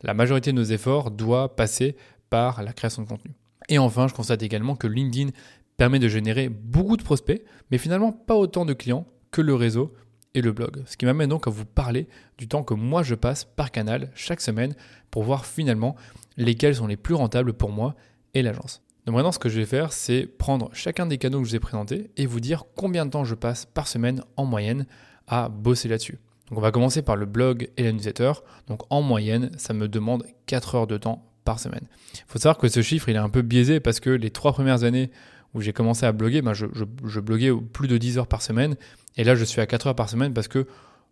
la 0.00 0.14
majorité 0.14 0.50
de 0.50 0.56
nos 0.56 0.64
efforts 0.64 1.10
doit 1.10 1.54
passer 1.56 1.94
par 2.30 2.62
la 2.62 2.72
création 2.72 3.02
de 3.02 3.08
contenu. 3.08 3.32
Et 3.68 3.78
enfin, 3.78 4.08
je 4.08 4.14
constate 4.14 4.42
également 4.42 4.76
que 4.76 4.86
LinkedIn 4.86 5.30
permet 5.76 5.98
de 5.98 6.08
générer 6.08 6.48
beaucoup 6.48 6.96
de 6.96 7.02
prospects, 7.02 7.44
mais 7.70 7.76
finalement 7.76 8.12
pas 8.12 8.34
autant 8.34 8.64
de 8.64 8.72
clients 8.72 9.06
que 9.30 9.42
le 9.42 9.54
réseau 9.54 9.92
et 10.32 10.40
le 10.40 10.52
blog. 10.52 10.82
Ce 10.86 10.96
qui 10.96 11.04
m'amène 11.04 11.28
donc 11.28 11.46
à 11.46 11.50
vous 11.50 11.66
parler 11.66 12.08
du 12.38 12.48
temps 12.48 12.62
que 12.62 12.72
moi 12.72 13.02
je 13.02 13.14
passe 13.14 13.44
par 13.44 13.70
canal 13.70 14.10
chaque 14.14 14.40
semaine 14.40 14.74
pour 15.10 15.22
voir 15.22 15.44
finalement 15.44 15.96
lesquels 16.38 16.76
sont 16.76 16.86
les 16.86 16.96
plus 16.96 17.14
rentables 17.14 17.52
pour 17.52 17.72
moi 17.72 17.94
et 18.32 18.40
l'agence. 18.40 18.80
Donc 19.04 19.16
maintenant, 19.16 19.32
ce 19.32 19.38
que 19.38 19.50
je 19.50 19.58
vais 19.58 19.66
faire, 19.66 19.92
c'est 19.92 20.24
prendre 20.26 20.70
chacun 20.72 21.04
des 21.04 21.18
canaux 21.18 21.40
que 21.40 21.44
je 21.44 21.50
vous 21.50 21.56
ai 21.56 21.60
présentés 21.60 22.10
et 22.16 22.24
vous 22.24 22.40
dire 22.40 22.64
combien 22.74 23.04
de 23.04 23.10
temps 23.10 23.24
je 23.24 23.34
passe 23.34 23.66
par 23.66 23.86
semaine 23.86 24.22
en 24.38 24.46
moyenne 24.46 24.86
à 25.30 25.48
bosser 25.48 25.88
là-dessus. 25.88 26.18
Donc 26.48 26.58
on 26.58 26.60
va 26.60 26.72
commencer 26.72 27.00
par 27.00 27.16
le 27.16 27.24
blog 27.24 27.70
et 27.76 27.84
la 27.84 27.92
newsletter. 27.92 28.32
Donc 28.66 28.82
en 28.90 29.00
moyenne, 29.00 29.50
ça 29.56 29.72
me 29.72 29.88
demande 29.88 30.24
4 30.46 30.74
heures 30.74 30.86
de 30.88 30.98
temps 30.98 31.24
par 31.44 31.60
semaine. 31.60 31.86
Il 32.14 32.24
faut 32.26 32.38
savoir 32.38 32.58
que 32.58 32.68
ce 32.68 32.82
chiffre, 32.82 33.08
il 33.08 33.14
est 33.14 33.20
un 33.20 33.30
peu 33.30 33.42
biaisé 33.42 33.80
parce 33.80 34.00
que 34.00 34.10
les 34.10 34.30
trois 34.30 34.52
premières 34.52 34.82
années 34.82 35.10
où 35.54 35.60
j'ai 35.60 35.72
commencé 35.72 36.04
à 36.04 36.12
bloguer, 36.12 36.42
ben 36.42 36.52
je, 36.52 36.66
je, 36.72 37.20
bloguais 37.20 37.52
plus 37.72 37.88
de 37.88 37.96
10 37.96 38.18
heures 38.18 38.26
par 38.26 38.42
semaine. 38.42 38.76
Et 39.16 39.24
là, 39.24 39.34
je 39.34 39.44
suis 39.44 39.60
à 39.60 39.66
4 39.66 39.88
heures 39.88 39.94
par 39.94 40.08
semaine 40.08 40.34
parce 40.34 40.48
que 40.48 40.66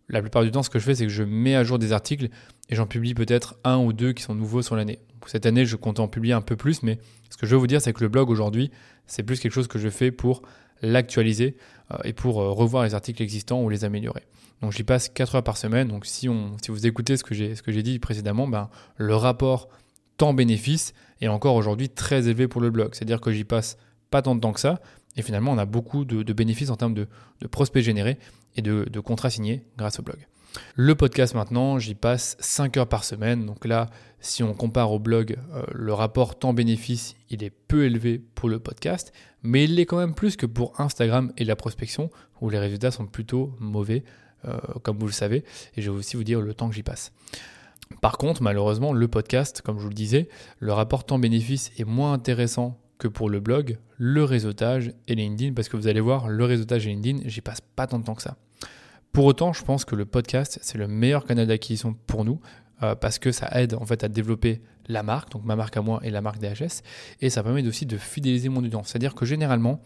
la 0.09 0.21
plupart 0.21 0.43
du 0.43 0.51
temps, 0.51 0.63
ce 0.63 0.69
que 0.69 0.79
je 0.79 0.83
fais, 0.83 0.95
c'est 0.95 1.05
que 1.05 1.11
je 1.11 1.23
mets 1.23 1.55
à 1.55 1.63
jour 1.63 1.79
des 1.79 1.93
articles 1.93 2.29
et 2.69 2.75
j'en 2.75 2.87
publie 2.87 3.13
peut-être 3.13 3.55
un 3.63 3.77
ou 3.77 3.93
deux 3.93 4.11
qui 4.11 4.23
sont 4.23 4.35
nouveaux 4.35 4.61
sur 4.61 4.75
l'année. 4.75 4.99
Cette 5.27 5.45
année, 5.45 5.65
je 5.65 5.75
compte 5.75 5.99
en 5.99 6.07
publier 6.07 6.33
un 6.33 6.41
peu 6.41 6.55
plus, 6.55 6.83
mais 6.83 6.99
ce 7.29 7.37
que 7.37 7.45
je 7.45 7.55
veux 7.55 7.59
vous 7.59 7.67
dire, 7.67 7.81
c'est 7.81 7.93
que 7.93 8.01
le 8.01 8.09
blog 8.09 8.29
aujourd'hui, 8.29 8.71
c'est 9.05 9.23
plus 9.23 9.39
quelque 9.39 9.51
chose 9.51 9.67
que 9.67 9.79
je 9.79 9.89
fais 9.89 10.11
pour 10.11 10.41
l'actualiser 10.81 11.55
euh, 11.91 11.97
et 12.03 12.13
pour 12.13 12.41
euh, 12.41 12.51
revoir 12.51 12.83
les 12.83 12.93
articles 12.93 13.21
existants 13.21 13.61
ou 13.61 13.69
les 13.69 13.85
améliorer. 13.85 14.23
Donc 14.61 14.73
j'y 14.73 14.83
passe 14.83 15.09
4 15.09 15.35
heures 15.35 15.43
par 15.43 15.57
semaine. 15.57 15.87
Donc 15.87 16.05
si, 16.05 16.27
vous 16.27 16.87
écoutez 16.87 17.17
ce 17.17 17.23
que 17.23 17.33
j'ai 17.71 17.83
dit 17.83 17.99
précédemment, 17.99 18.47
ben, 18.47 18.69
le 18.97 19.15
rapport 19.15 19.69
temps-bénéfice 20.17 20.93
est 21.21 21.29
encore 21.29 21.55
aujourd'hui 21.55 21.89
très 21.89 22.27
élevé 22.27 22.47
pour 22.47 22.59
le 22.59 22.69
blog. 22.69 22.93
C'est-à-dire 22.93 23.21
que 23.21 23.31
j'y 23.31 23.45
passe 23.45 23.77
pas 24.09 24.21
tant 24.21 24.35
de 24.35 24.41
temps 24.41 24.51
que 24.51 24.59
ça. 24.59 24.81
Et 25.15 25.21
finalement, 25.21 25.51
on 25.51 25.57
a 25.57 25.65
beaucoup 25.65 26.03
de, 26.03 26.33
bénéfices 26.33 26.69
en 26.69 26.75
termes 26.75 26.93
de, 26.93 27.07
prospects 27.49 27.83
générés 27.83 28.17
et 28.55 28.61
de 28.61 28.99
contrats 28.99 29.29
signés 29.29 29.63
grâce 29.77 29.99
au 29.99 30.03
blog. 30.03 30.19
Le 30.75 30.95
podcast 30.95 31.35
maintenant, 31.35 31.79
j'y 31.79 31.95
passe 31.95 32.37
5 32.39 32.77
heures 32.77 32.87
par 32.87 33.03
semaine. 33.03 33.45
Donc 33.45 33.65
là, 33.65 33.89
si 34.19 34.43
on 34.43 34.53
compare 34.53 34.91
au 34.91 34.99
blog, 34.99 35.37
euh, 35.53 35.63
le 35.73 35.93
rapport 35.93 36.37
temps-bénéfice, 36.37 37.15
il 37.29 37.43
est 37.43 37.49
peu 37.49 37.85
élevé 37.85 38.21
pour 38.35 38.49
le 38.49 38.59
podcast, 38.59 39.13
mais 39.43 39.65
il 39.65 39.75
l'est 39.75 39.85
quand 39.85 39.97
même 39.97 40.13
plus 40.13 40.35
que 40.35 40.45
pour 40.45 40.79
Instagram 40.79 41.31
et 41.37 41.45
la 41.45 41.55
prospection, 41.55 42.09
où 42.41 42.49
les 42.49 42.59
résultats 42.59 42.91
sont 42.91 43.05
plutôt 43.05 43.53
mauvais, 43.59 44.03
euh, 44.45 44.57
comme 44.83 44.97
vous 44.97 45.07
le 45.07 45.13
savez, 45.13 45.43
et 45.75 45.81
je 45.81 45.91
vais 45.91 45.97
aussi 45.97 46.17
vous 46.17 46.23
dire 46.23 46.41
le 46.41 46.53
temps 46.53 46.69
que 46.69 46.75
j'y 46.75 46.83
passe. 46.83 47.11
Par 48.01 48.17
contre, 48.17 48.41
malheureusement, 48.43 48.93
le 48.93 49.07
podcast, 49.07 49.61
comme 49.61 49.77
je 49.77 49.83
vous 49.83 49.89
le 49.89 49.95
disais, 49.95 50.29
le 50.59 50.73
rapport 50.73 51.05
temps-bénéfice 51.05 51.71
est 51.77 51.85
moins 51.85 52.13
intéressant 52.13 52.79
que 52.97 53.07
pour 53.07 53.29
le 53.29 53.39
blog, 53.39 53.79
le 53.97 54.23
réseautage 54.23 54.93
et 55.07 55.15
LinkedIn, 55.15 55.53
parce 55.53 55.69
que 55.69 55.77
vous 55.77 55.87
allez 55.87 56.01
voir, 56.01 56.27
le 56.29 56.45
réseautage 56.45 56.85
et 56.85 56.89
LinkedIn, 56.91 57.27
j'y 57.27 57.41
passe 57.41 57.61
pas 57.61 57.87
tant 57.87 57.99
de 57.99 58.03
temps 58.03 58.15
que 58.15 58.21
ça. 58.21 58.37
Pour 59.11 59.25
autant, 59.25 59.53
je 59.53 59.63
pense 59.63 59.85
que 59.85 59.95
le 59.95 60.05
podcast, 60.05 60.59
c'est 60.61 60.77
le 60.77 60.87
meilleur 60.87 61.25
canal 61.25 61.47
d'acquisition 61.47 61.95
pour 62.07 62.25
nous. 62.25 62.39
Euh, 62.81 62.95
parce 62.95 63.19
que 63.19 63.33
ça 63.33 63.49
aide 63.59 63.73
en 63.73 63.85
fait 63.85 64.05
à 64.05 64.07
développer 64.07 64.61
la 64.87 65.03
marque, 65.03 65.31
donc 65.31 65.43
ma 65.43 65.57
marque 65.57 65.75
à 65.75 65.81
moi 65.81 65.99
et 66.03 66.11
la 66.11 66.21
marque 66.21 66.39
DHS, 66.39 66.81
et 67.19 67.29
ça 67.29 67.43
permet 67.43 67.67
aussi 67.67 67.85
de 67.85 67.97
fidéliser 67.97 68.47
mon 68.47 68.63
audience. 68.63 68.87
C'est-à-dire 68.89 69.15
que 69.15 69.25
généralement, 69.25 69.81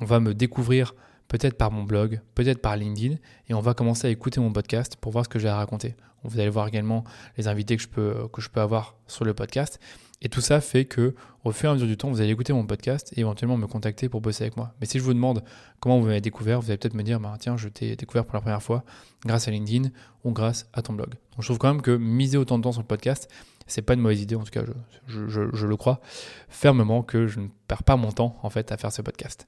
on 0.00 0.04
va 0.04 0.20
me 0.20 0.34
découvrir 0.34 0.94
peut-être 1.28 1.56
par 1.56 1.70
mon 1.70 1.84
blog, 1.84 2.20
peut-être 2.34 2.60
par 2.60 2.76
LinkedIn, 2.76 3.16
et 3.48 3.54
on 3.54 3.60
va 3.60 3.72
commencer 3.72 4.08
à 4.08 4.10
écouter 4.10 4.40
mon 4.40 4.52
podcast 4.52 4.96
pour 4.96 5.10
voir 5.10 5.24
ce 5.24 5.30
que 5.30 5.38
j'ai 5.38 5.48
à 5.48 5.56
raconter. 5.56 5.96
Vous 6.22 6.38
allez 6.38 6.50
voir 6.50 6.68
également 6.68 7.04
les 7.38 7.48
invités 7.48 7.76
que 7.76 7.82
je 7.82 7.88
peux, 7.88 8.28
que 8.30 8.42
je 8.42 8.50
peux 8.50 8.60
avoir 8.60 8.96
sur 9.06 9.24
le 9.24 9.32
podcast. 9.32 9.78
Et 10.22 10.28
tout 10.28 10.40
ça 10.40 10.60
fait 10.60 10.84
que, 10.84 11.14
au 11.44 11.52
fur 11.52 11.68
et 11.68 11.70
à 11.70 11.74
mesure 11.74 11.86
du 11.86 11.96
temps, 11.96 12.08
vous 12.08 12.20
allez 12.20 12.30
écouter 12.30 12.52
mon 12.52 12.64
podcast 12.64 13.12
et 13.14 13.20
éventuellement 13.20 13.56
me 13.56 13.66
contacter 13.66 14.08
pour 14.08 14.20
bosser 14.20 14.44
avec 14.44 14.56
moi. 14.56 14.74
Mais 14.80 14.86
si 14.86 14.98
je 14.98 15.04
vous 15.04 15.12
demande 15.12 15.44
comment 15.80 16.00
vous 16.00 16.06
m'avez 16.06 16.20
découvert, 16.20 16.60
vous 16.60 16.70
allez 16.70 16.78
peut-être 16.78 16.94
me 16.94 17.02
dire, 17.02 17.20
bah, 17.20 17.34
tiens, 17.38 17.56
je 17.56 17.68
t'ai 17.68 17.96
découvert 17.96 18.24
pour 18.24 18.34
la 18.34 18.40
première 18.40 18.62
fois 18.62 18.84
grâce 19.26 19.48
à 19.48 19.50
LinkedIn 19.50 19.90
ou 20.24 20.32
grâce 20.32 20.68
à 20.72 20.82
ton 20.82 20.94
blog. 20.94 21.10
Donc 21.10 21.40
je 21.40 21.46
trouve 21.46 21.58
quand 21.58 21.72
même 21.72 21.82
que 21.82 21.90
miser 21.90 22.38
autant 22.38 22.58
de 22.58 22.62
temps 22.62 22.72
sur 22.72 22.80
le 22.80 22.86
podcast, 22.86 23.28
c'est 23.66 23.82
pas 23.82 23.94
une 23.94 24.00
mauvaise 24.00 24.20
idée, 24.20 24.34
en 24.34 24.42
tout 24.42 24.50
cas, 24.50 24.62
je, 25.06 25.66
le 25.66 25.76
crois 25.76 26.00
fermement 26.48 27.02
que 27.02 27.26
je 27.26 27.40
ne 27.40 27.48
perds 27.66 27.82
pas 27.82 27.96
mon 27.96 28.12
temps 28.12 28.38
en 28.42 28.50
fait 28.50 28.72
à 28.72 28.76
faire 28.76 28.92
ce 28.92 29.02
podcast. 29.02 29.46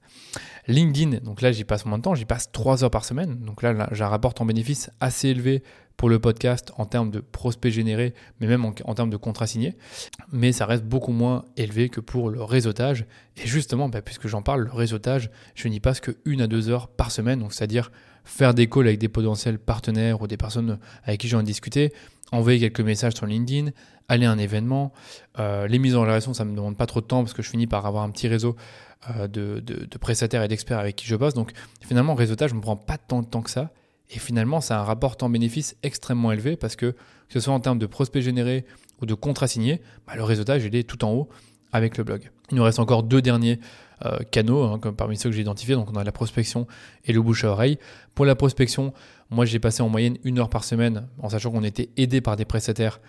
LinkedIn, 0.69 1.19
donc 1.19 1.43
là 1.43 1.53
j'y 1.53 1.65
passe 1.65 1.85
moins 1.85 1.99
de 1.99 2.03
temps, 2.03 2.15
j'y 2.15 2.25
passe 2.25 2.51
3 2.51 2.85
heures 2.85 2.91
par 2.91 3.05
semaine, 3.05 3.39
donc 3.41 3.63
là, 3.63 3.73
là 3.73 3.89
j'ai 3.93 4.05
un 4.05 4.11
en 4.11 4.45
bénéfice 4.47 4.91
assez 5.01 5.29
élevé 5.29 5.63
pour 5.97 6.09
le 6.09 6.19
podcast 6.19 6.73
en 6.77 6.85
termes 6.85 7.11
de 7.11 7.21
prospects 7.21 7.73
générés, 7.73 8.15
mais 8.41 8.47
même 8.47 8.65
en, 8.65 8.73
termes 8.73 9.11
de 9.11 9.17
contrats 9.17 9.47
signés. 9.47 9.77
Mais 10.33 10.53
ça 10.53 10.67
reste 10.67 10.85
beaucoup 10.85 11.13
moins 11.13 11.45
élevé 11.57 11.89
que 11.89 12.01
pour 12.01 12.31
le 12.31 12.43
réseautage. 12.43 13.07
Et 13.37 13.47
justement, 13.47 13.89
bah, 13.89 14.03
puisque 14.03 14.29
j'en 14.29 14.43
parle, 14.43 14.63
le 14.63 14.73
réseautage, 14.73 15.31
je 15.55 15.69
n'y 15.69 15.81
passe 15.81 16.01
que 16.01 16.13
une 16.25 16.43
à 16.43 16.47
deux 16.47 16.69
heures 16.69 16.89
par 16.89 17.11
semaine, 17.11 17.39
donc 17.39 17.53
c'est-à-dire 17.53 17.91
faire 18.25 18.55
des 18.55 18.69
calls 18.69 18.89
avec 18.89 18.99
des 18.99 19.09
potentiels 19.09 19.59
partenaires 19.59 20.21
ou 20.21 20.27
des 20.27 20.37
personnes 20.37 20.79
avec 21.05 21.21
qui 21.21 21.29
j'ai 21.29 21.37
envie 21.37 21.45
de 21.45 21.49
discuter, 21.49 21.93
envoyer 22.33 22.59
quelques 22.59 22.81
messages 22.81 23.15
sur 23.15 23.27
LinkedIn, 23.27 23.71
aller 24.09 24.27
à 24.27 24.31
un 24.31 24.39
événement. 24.39 24.93
Euh, 25.39 25.67
les 25.69 25.79
mises 25.79 25.97
en 25.97 26.03
relation, 26.03 26.35
ça 26.35 26.45
ne 26.45 26.51
me 26.51 26.57
demande 26.57 26.77
pas 26.77 26.87
trop 26.87 27.01
de 27.01 27.07
temps 27.07 27.23
parce 27.23 27.33
que 27.33 27.43
je 27.43 27.49
finis 27.49 27.67
par 27.67 27.87
avoir 27.87 28.03
un 28.03 28.11
petit 28.11 28.29
réseau 28.29 28.57
euh, 29.11 29.29
de, 29.29 29.99
prestataires 29.99 30.43
et 30.43 30.49
d'experts 30.49 30.79
avec 30.79 30.97
qui 30.97 31.07
je 31.07 31.17
bosse. 31.17 31.35
Donc 31.35 31.53
finalement, 31.81 32.15
le 32.15 32.19
réseautage 32.19 32.53
ne 32.53 32.59
me 32.59 32.63
prend 32.63 32.77
pas 32.77 32.99
tant 32.99 33.23
de 33.23 33.27
temps 33.27 33.43
que 33.43 33.51
ça. 33.51 33.71
Et 34.11 34.19
finalement, 34.19 34.61
ça 34.61 34.79
a 34.79 34.81
un 34.81 34.85
rapport 34.85 35.17
temps-bénéfice 35.17 35.77
extrêmement 35.83 36.33
élevé 36.33 36.57
parce 36.57 36.77
que, 36.77 36.91
que 36.91 37.33
ce 37.33 37.41
soit 37.41 37.55
en 37.55 37.61
termes 37.61 37.79
de 37.79 37.87
prospects 37.87 38.23
générés 38.23 38.65
ou 39.01 39.07
de 39.07 39.15
contrats 39.15 39.49
signés, 39.49 39.81
bah, 40.07 40.15
le 40.17 40.23
réseautage, 40.23 40.65
est 40.65 40.89
tout 40.89 41.05
en 41.05 41.13
haut 41.13 41.29
avec 41.73 41.99
le 41.99 42.05
blog. 42.05 42.31
Il 42.51 42.57
nous 42.57 42.63
reste 42.63 42.79
encore 42.79 43.03
deux 43.03 43.21
derniers 43.21 43.59
euh, 44.05 44.19
canaux, 44.31 44.63
hein, 44.63 44.79
parmi 44.97 45.17
ceux 45.17 45.31
que 45.31 45.37
j'ai 45.37 45.43
identifiés. 45.43 45.75
Donc, 45.75 45.91
on 45.91 45.97
a 45.97 46.05
la 46.05 46.13
prospection 46.13 46.67
et 47.05 47.13
le 47.13 47.21
bouche 47.21 47.45
à 47.45 47.51
oreille. 47.51 47.79
Pour 48.15 48.25
la 48.25 48.35
prospection, 48.35 48.93
moi, 49.31 49.45
j'ai 49.45 49.59
passé 49.59 49.83
en 49.83 49.89
moyenne 49.89 50.19
une 50.23 50.39
heure 50.39 50.51
par 50.51 50.65
semaine, 50.65 51.09
en 51.19 51.29
sachant 51.29 51.51
qu'on 51.51 51.65
était 51.65 51.91
aidé 51.97 52.21
par 52.21 52.37
des 52.37 52.45
prestataires. 52.45 53.01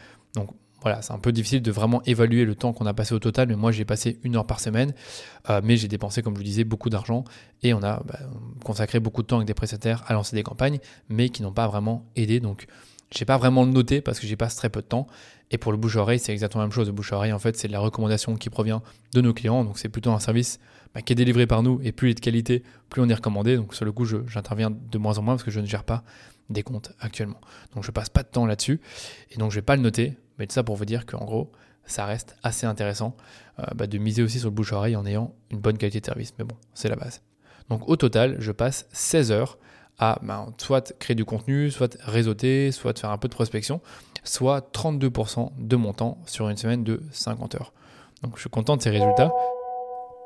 Voilà, 0.81 1.01
c'est 1.01 1.13
un 1.13 1.19
peu 1.19 1.31
difficile 1.31 1.61
de 1.61 1.71
vraiment 1.71 2.03
évaluer 2.03 2.45
le 2.45 2.55
temps 2.55 2.71
qu'on 2.71 2.85
a 2.85 2.93
passé 2.93 3.13
au 3.13 3.19
total, 3.19 3.47
mais 3.47 3.55
moi 3.55 3.71
j'ai 3.71 3.85
passé 3.85 4.19
une 4.23 4.35
heure 4.35 4.45
par 4.45 4.59
semaine, 4.59 4.93
euh, 5.49 5.61
mais 5.63 5.75
j'ai 5.75 5.87
dépensé, 5.87 6.21
comme 6.21 6.33
je 6.33 6.39
vous 6.39 6.43
disais, 6.43 6.63
beaucoup 6.63 6.89
d'argent 6.89 7.23
et 7.63 7.73
on 7.73 7.81
a 7.81 8.03
bah, 8.03 8.19
consacré 8.63 8.99
beaucoup 8.99 9.21
de 9.23 9.27
temps 9.27 9.37
avec 9.37 9.47
des 9.47 9.53
prestataires 9.53 10.03
à 10.07 10.13
lancer 10.13 10.35
des 10.35 10.43
campagnes, 10.43 10.79
mais 11.09 11.29
qui 11.29 11.41
n'ont 11.41 11.51
pas 11.51 11.67
vraiment 11.67 12.05
aidé. 12.15 12.39
Donc, 12.39 12.67
je 13.13 13.19
n'ai 13.19 13.25
pas 13.25 13.37
vraiment 13.37 13.63
le 13.63 13.71
noté 13.71 14.01
parce 14.01 14.19
que 14.19 14.27
j'y 14.27 14.35
passe 14.35 14.55
très 14.55 14.69
peu 14.69 14.81
de 14.81 14.87
temps. 14.87 15.07
Et 15.49 15.57
pour 15.57 15.71
le 15.71 15.77
bouche-oreille, 15.77 16.19
c'est 16.19 16.33
exactement 16.33 16.61
la 16.61 16.67
même 16.67 16.73
chose. 16.73 16.87
Le 16.87 16.93
bouche-oreille, 16.93 17.31
en 17.31 17.39
fait, 17.39 17.55
c'est 17.57 17.67
de 17.67 17.73
la 17.73 17.79
recommandation 17.79 18.35
qui 18.35 18.49
provient 18.49 18.81
de 19.13 19.21
nos 19.21 19.33
clients. 19.33 19.63
Donc, 19.63 19.79
c'est 19.79 19.87
plutôt 19.87 20.11
un 20.11 20.19
service 20.19 20.59
bah, 20.93 21.01
qui 21.01 21.13
est 21.13 21.15
délivré 21.15 21.47
par 21.47 21.63
nous. 21.63 21.79
Et 21.83 21.93
plus 21.93 22.09
il 22.09 22.11
est 22.11 22.15
de 22.15 22.19
qualité, 22.19 22.63
plus 22.89 23.01
on 23.01 23.07
est 23.07 23.13
recommandé. 23.13 23.55
Donc, 23.55 23.73
sur 23.73 23.85
le 23.85 23.93
coup, 23.93 24.05
j'interviens 24.05 24.69
de 24.71 24.97
moins 24.97 25.17
en 25.17 25.21
moins 25.21 25.35
parce 25.35 25.43
que 25.43 25.51
je 25.51 25.61
ne 25.61 25.65
gère 25.65 25.85
pas 25.85 26.03
des 26.49 26.63
comptes 26.63 26.91
actuellement. 26.99 27.39
Donc, 27.75 27.85
je 27.85 27.91
passe 27.91 28.09
pas 28.09 28.23
de 28.23 28.27
temps 28.27 28.45
là-dessus. 28.45 28.81
Et 29.31 29.37
donc, 29.37 29.51
je 29.51 29.55
vais 29.55 29.61
pas 29.61 29.77
le 29.77 29.81
noter. 29.81 30.17
Mais 30.37 30.47
tout 30.47 30.53
ça 30.53 30.63
pour 30.63 30.75
vous 30.75 30.85
dire 30.85 31.05
qu'en 31.05 31.25
gros, 31.25 31.51
ça 31.85 32.05
reste 32.05 32.35
assez 32.43 32.65
intéressant 32.65 33.15
euh, 33.59 33.63
bah, 33.75 33.87
de 33.87 33.97
miser 33.97 34.21
aussi 34.21 34.39
sur 34.39 34.49
le 34.49 34.55
bouche-oreille 34.55 34.95
en 34.95 35.05
ayant 35.05 35.33
une 35.51 35.59
bonne 35.59 35.77
qualité 35.77 35.99
de 35.99 36.05
service. 36.05 36.33
Mais 36.37 36.45
bon, 36.45 36.55
c'est 36.73 36.89
la 36.89 36.95
base. 36.95 37.21
Donc 37.69 37.87
au 37.87 37.95
total, 37.95 38.37
je 38.39 38.51
passe 38.51 38.87
16 38.91 39.31
heures 39.31 39.57
à 39.97 40.19
bah, 40.21 40.47
soit 40.57 40.95
créer 40.99 41.15
du 41.15 41.25
contenu, 41.25 41.71
soit 41.71 41.97
réseauter, 42.01 42.71
soit 42.71 42.97
faire 42.97 43.09
un 43.09 43.17
peu 43.17 43.27
de 43.27 43.33
prospection, 43.33 43.81
soit 44.23 44.71
32% 44.73 45.51
de 45.57 45.75
mon 45.75 45.93
temps 45.93 46.19
sur 46.25 46.49
une 46.49 46.57
semaine 46.57 46.83
de 46.83 47.01
50 47.11 47.55
heures. 47.55 47.73
Donc 48.21 48.35
je 48.35 48.41
suis 48.41 48.49
content 48.49 48.77
de 48.77 48.81
ces 48.81 48.89
résultats. 48.89 49.31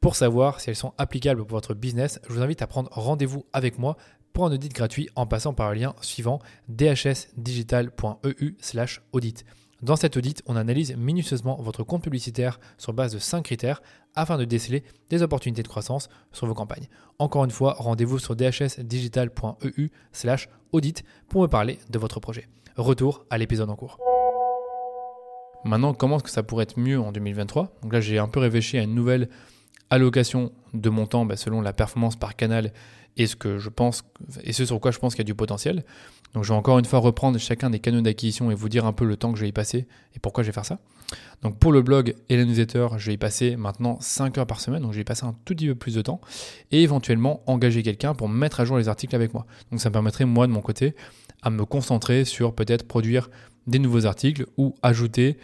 Pour 0.00 0.16
savoir 0.16 0.60
si 0.60 0.70
elles 0.70 0.76
sont 0.76 0.94
applicables 0.96 1.44
pour 1.44 1.58
votre 1.58 1.74
business, 1.74 2.20
je 2.26 2.32
vous 2.32 2.40
invite 2.40 2.62
à 2.62 2.66
prendre 2.66 2.88
rendez-vous 2.90 3.44
avec 3.52 3.78
moi 3.78 3.98
pour 4.32 4.46
un 4.46 4.52
audit 4.52 4.72
gratuit 4.72 5.10
en 5.14 5.26
passant 5.26 5.52
par 5.52 5.68
le 5.68 5.74
lien 5.78 5.94
suivant 6.00 6.38
dhsdigital.eu/audit. 6.68 9.44
Dans 9.82 9.96
cet 9.96 10.16
audit, 10.16 10.42
on 10.46 10.56
analyse 10.56 10.96
minutieusement 10.96 11.60
votre 11.60 11.84
compte 11.84 12.02
publicitaire 12.02 12.60
sur 12.78 12.94
base 12.94 13.12
de 13.12 13.18
5 13.18 13.42
critères 13.42 13.82
afin 14.14 14.38
de 14.38 14.46
déceler 14.46 14.84
des 15.10 15.22
opportunités 15.22 15.62
de 15.62 15.68
croissance 15.68 16.08
sur 16.32 16.46
vos 16.46 16.54
campagnes. 16.54 16.88
Encore 17.18 17.44
une 17.44 17.50
fois, 17.50 17.74
rendez-vous 17.78 18.18
sur 18.18 18.36
dhsdigital.eu/audit 18.36 21.04
pour 21.28 21.42
me 21.42 21.46
parler 21.46 21.78
de 21.90 21.98
votre 21.98 22.20
projet. 22.20 22.48
Retour 22.76 23.26
à 23.28 23.36
l'épisode 23.36 23.68
en 23.68 23.76
cours. 23.76 23.98
Maintenant, 25.66 25.92
comment 25.92 26.16
est-ce 26.16 26.24
que 26.24 26.30
ça 26.30 26.42
pourrait 26.42 26.62
être 26.62 26.78
mieux 26.78 26.98
en 26.98 27.12
2023 27.12 27.76
Donc 27.82 27.92
là, 27.92 28.00
j'ai 28.00 28.18
un 28.18 28.28
peu 28.28 28.40
réfléchi 28.40 28.78
à 28.78 28.82
une 28.82 28.94
nouvelle 28.94 29.28
allocation 29.90 30.52
de 30.72 30.88
mon 30.88 31.06
temps 31.06 31.24
bah, 31.24 31.36
selon 31.36 31.60
la 31.60 31.72
performance 31.72 32.16
par 32.16 32.36
canal 32.36 32.72
et 33.16 33.26
ce 33.26 33.36
que 33.36 33.58
je 33.58 33.68
pense 33.68 34.04
et 34.42 34.52
ce 34.52 34.64
sur 34.64 34.80
quoi 34.80 34.90
je 34.92 34.98
pense 34.98 35.14
qu'il 35.14 35.20
y 35.20 35.26
a 35.26 35.30
du 35.30 35.34
potentiel. 35.34 35.84
Donc 36.32 36.44
je 36.44 36.52
vais 36.52 36.58
encore 36.58 36.78
une 36.78 36.84
fois 36.84 37.00
reprendre 37.00 37.38
chacun 37.38 37.70
des 37.70 37.80
canaux 37.80 38.00
d'acquisition 38.00 38.50
et 38.50 38.54
vous 38.54 38.68
dire 38.68 38.86
un 38.86 38.92
peu 38.92 39.04
le 39.04 39.16
temps 39.16 39.32
que 39.32 39.38
je 39.38 39.42
vais 39.42 39.48
y 39.48 39.52
passer 39.52 39.88
et 40.14 40.20
pourquoi 40.20 40.44
je 40.44 40.48
vais 40.48 40.52
faire 40.52 40.64
ça. 40.64 40.78
Donc 41.42 41.58
pour 41.58 41.72
le 41.72 41.82
blog 41.82 42.14
et 42.28 42.36
la 42.36 42.44
newsletter, 42.44 42.88
je 42.98 43.06
vais 43.08 43.14
y 43.14 43.18
passer 43.18 43.56
maintenant 43.56 43.98
5 44.00 44.38
heures 44.38 44.46
par 44.46 44.60
semaine, 44.60 44.82
donc 44.82 44.92
je 44.92 44.96
vais 44.96 45.02
y 45.02 45.04
passer 45.04 45.24
un 45.24 45.34
tout 45.44 45.54
petit 45.54 45.66
peu 45.66 45.74
plus 45.74 45.96
de 45.96 46.02
temps 46.02 46.20
et 46.70 46.82
éventuellement 46.82 47.42
engager 47.46 47.82
quelqu'un 47.82 48.14
pour 48.14 48.28
mettre 48.28 48.60
à 48.60 48.64
jour 48.64 48.78
les 48.78 48.88
articles 48.88 49.14
avec 49.16 49.34
moi. 49.34 49.44
Donc 49.72 49.80
ça 49.80 49.88
me 49.88 49.92
permettrait 49.92 50.24
moi 50.24 50.46
de 50.46 50.52
mon 50.52 50.60
côté 50.60 50.94
à 51.42 51.50
me 51.50 51.64
concentrer 51.64 52.24
sur 52.24 52.54
peut-être 52.54 52.86
produire 52.86 53.28
des 53.66 53.80
nouveaux 53.80 54.06
articles 54.06 54.46
ou 54.56 54.74
ajouter 54.82 55.36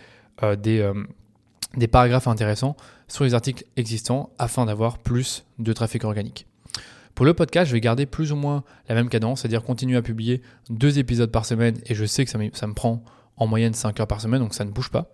euh, 0.42 0.54
des, 0.54 0.80
euh, 0.80 0.94
des 1.76 1.88
paragraphes 1.88 2.28
intéressants 2.28 2.76
sur 3.08 3.24
les 3.24 3.34
articles 3.34 3.64
existants 3.76 4.30
afin 4.38 4.66
d'avoir 4.66 4.98
plus 4.98 5.44
de 5.58 5.72
trafic 5.72 6.04
organique. 6.04 6.46
Pour 7.14 7.24
le 7.24 7.32
podcast, 7.32 7.68
je 7.68 7.72
vais 7.72 7.80
garder 7.80 8.04
plus 8.04 8.32
ou 8.32 8.36
moins 8.36 8.62
la 8.88 8.94
même 8.94 9.08
cadence, 9.08 9.40
c'est-à-dire 9.40 9.62
continuer 9.62 9.96
à 9.96 10.02
publier 10.02 10.42
deux 10.68 10.98
épisodes 10.98 11.30
par 11.30 11.46
semaine, 11.46 11.76
et 11.86 11.94
je 11.94 12.04
sais 12.04 12.24
que 12.24 12.30
ça 12.30 12.38
me, 12.38 12.74
prend 12.74 13.02
en 13.38 13.46
moyenne 13.46 13.72
5 13.72 13.98
heures 14.00 14.06
par 14.06 14.20
semaine, 14.20 14.40
donc 14.40 14.52
ça 14.52 14.66
ne 14.66 14.70
bouge 14.70 14.90
pas. 14.90 15.10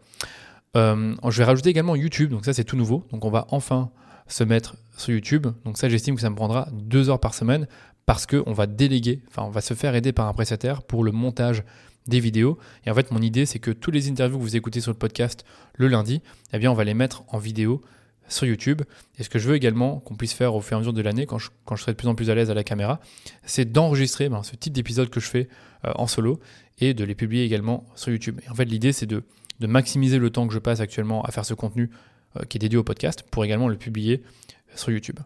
Euh, 0.76 1.14
je 1.28 1.38
vais 1.38 1.44
rajouter 1.44 1.70
également 1.70 1.94
YouTube, 1.94 2.30
donc 2.30 2.44
ça 2.44 2.52
c'est 2.52 2.64
tout 2.64 2.76
nouveau, 2.76 3.06
donc 3.12 3.24
on 3.24 3.30
va 3.30 3.46
enfin 3.50 3.90
se 4.26 4.42
mettre 4.42 4.74
sur 4.96 5.12
YouTube, 5.12 5.46
donc 5.64 5.78
ça 5.78 5.88
j'estime 5.88 6.16
que 6.16 6.20
ça 6.20 6.30
me 6.30 6.34
prendra 6.34 6.68
2 6.72 7.08
heures 7.08 7.20
par 7.20 7.34
semaine, 7.34 7.68
parce 8.04 8.26
qu'on 8.26 8.52
va 8.52 8.66
déléguer, 8.66 9.22
enfin 9.28 9.42
on 9.44 9.50
va 9.50 9.60
se 9.60 9.74
faire 9.74 9.94
aider 9.94 10.12
par 10.12 10.26
un 10.26 10.32
prestataire 10.32 10.82
pour 10.82 11.04
le 11.04 11.12
montage 11.12 11.62
des 12.06 12.20
vidéos. 12.20 12.58
Et 12.86 12.90
en 12.90 12.94
fait, 12.94 13.10
mon 13.10 13.20
idée, 13.20 13.46
c'est 13.46 13.58
que 13.58 13.70
tous 13.70 13.90
les 13.90 14.08
interviews 14.08 14.38
que 14.38 14.42
vous 14.42 14.56
écoutez 14.56 14.80
sur 14.80 14.90
le 14.90 14.98
podcast 14.98 15.44
le 15.74 15.88
lundi, 15.88 16.22
eh 16.52 16.58
bien, 16.58 16.70
on 16.70 16.74
va 16.74 16.84
les 16.84 16.94
mettre 16.94 17.24
en 17.28 17.38
vidéo 17.38 17.80
sur 18.28 18.46
YouTube. 18.46 18.82
Et 19.18 19.22
ce 19.22 19.28
que 19.28 19.38
je 19.38 19.48
veux 19.48 19.54
également 19.54 20.00
qu'on 20.00 20.14
puisse 20.14 20.32
faire 20.32 20.54
au 20.54 20.60
fur 20.60 20.76
et 20.76 20.76
à 20.76 20.78
mesure 20.80 20.92
de 20.92 21.02
l'année, 21.02 21.26
quand 21.26 21.38
je, 21.38 21.50
quand 21.64 21.76
je 21.76 21.82
serai 21.82 21.92
de 21.92 21.96
plus 21.96 22.08
en 22.08 22.14
plus 22.14 22.30
à 22.30 22.34
l'aise 22.34 22.50
à 22.50 22.54
la 22.54 22.64
caméra, 22.64 23.00
c'est 23.44 23.70
d'enregistrer 23.70 24.28
ben, 24.28 24.42
ce 24.42 24.56
type 24.56 24.72
d'épisode 24.72 25.10
que 25.10 25.20
je 25.20 25.28
fais 25.28 25.48
euh, 25.84 25.92
en 25.96 26.06
solo 26.06 26.40
et 26.78 26.94
de 26.94 27.04
les 27.04 27.14
publier 27.14 27.44
également 27.44 27.84
sur 27.94 28.10
YouTube. 28.10 28.40
Et 28.44 28.50
en 28.50 28.54
fait, 28.54 28.64
l'idée, 28.64 28.92
c'est 28.92 29.06
de, 29.06 29.22
de, 29.60 29.66
maximiser 29.66 30.18
le 30.18 30.30
temps 30.30 30.46
que 30.46 30.54
je 30.54 30.58
passe 30.58 30.80
actuellement 30.80 31.22
à 31.22 31.30
faire 31.30 31.44
ce 31.44 31.54
contenu 31.54 31.90
euh, 32.36 32.44
qui 32.44 32.58
est 32.58 32.60
dédié 32.60 32.78
au 32.78 32.84
podcast 32.84 33.24
pour 33.30 33.44
également 33.44 33.68
le 33.68 33.76
publier 33.76 34.22
sur 34.74 34.90
YouTube. 34.90 35.18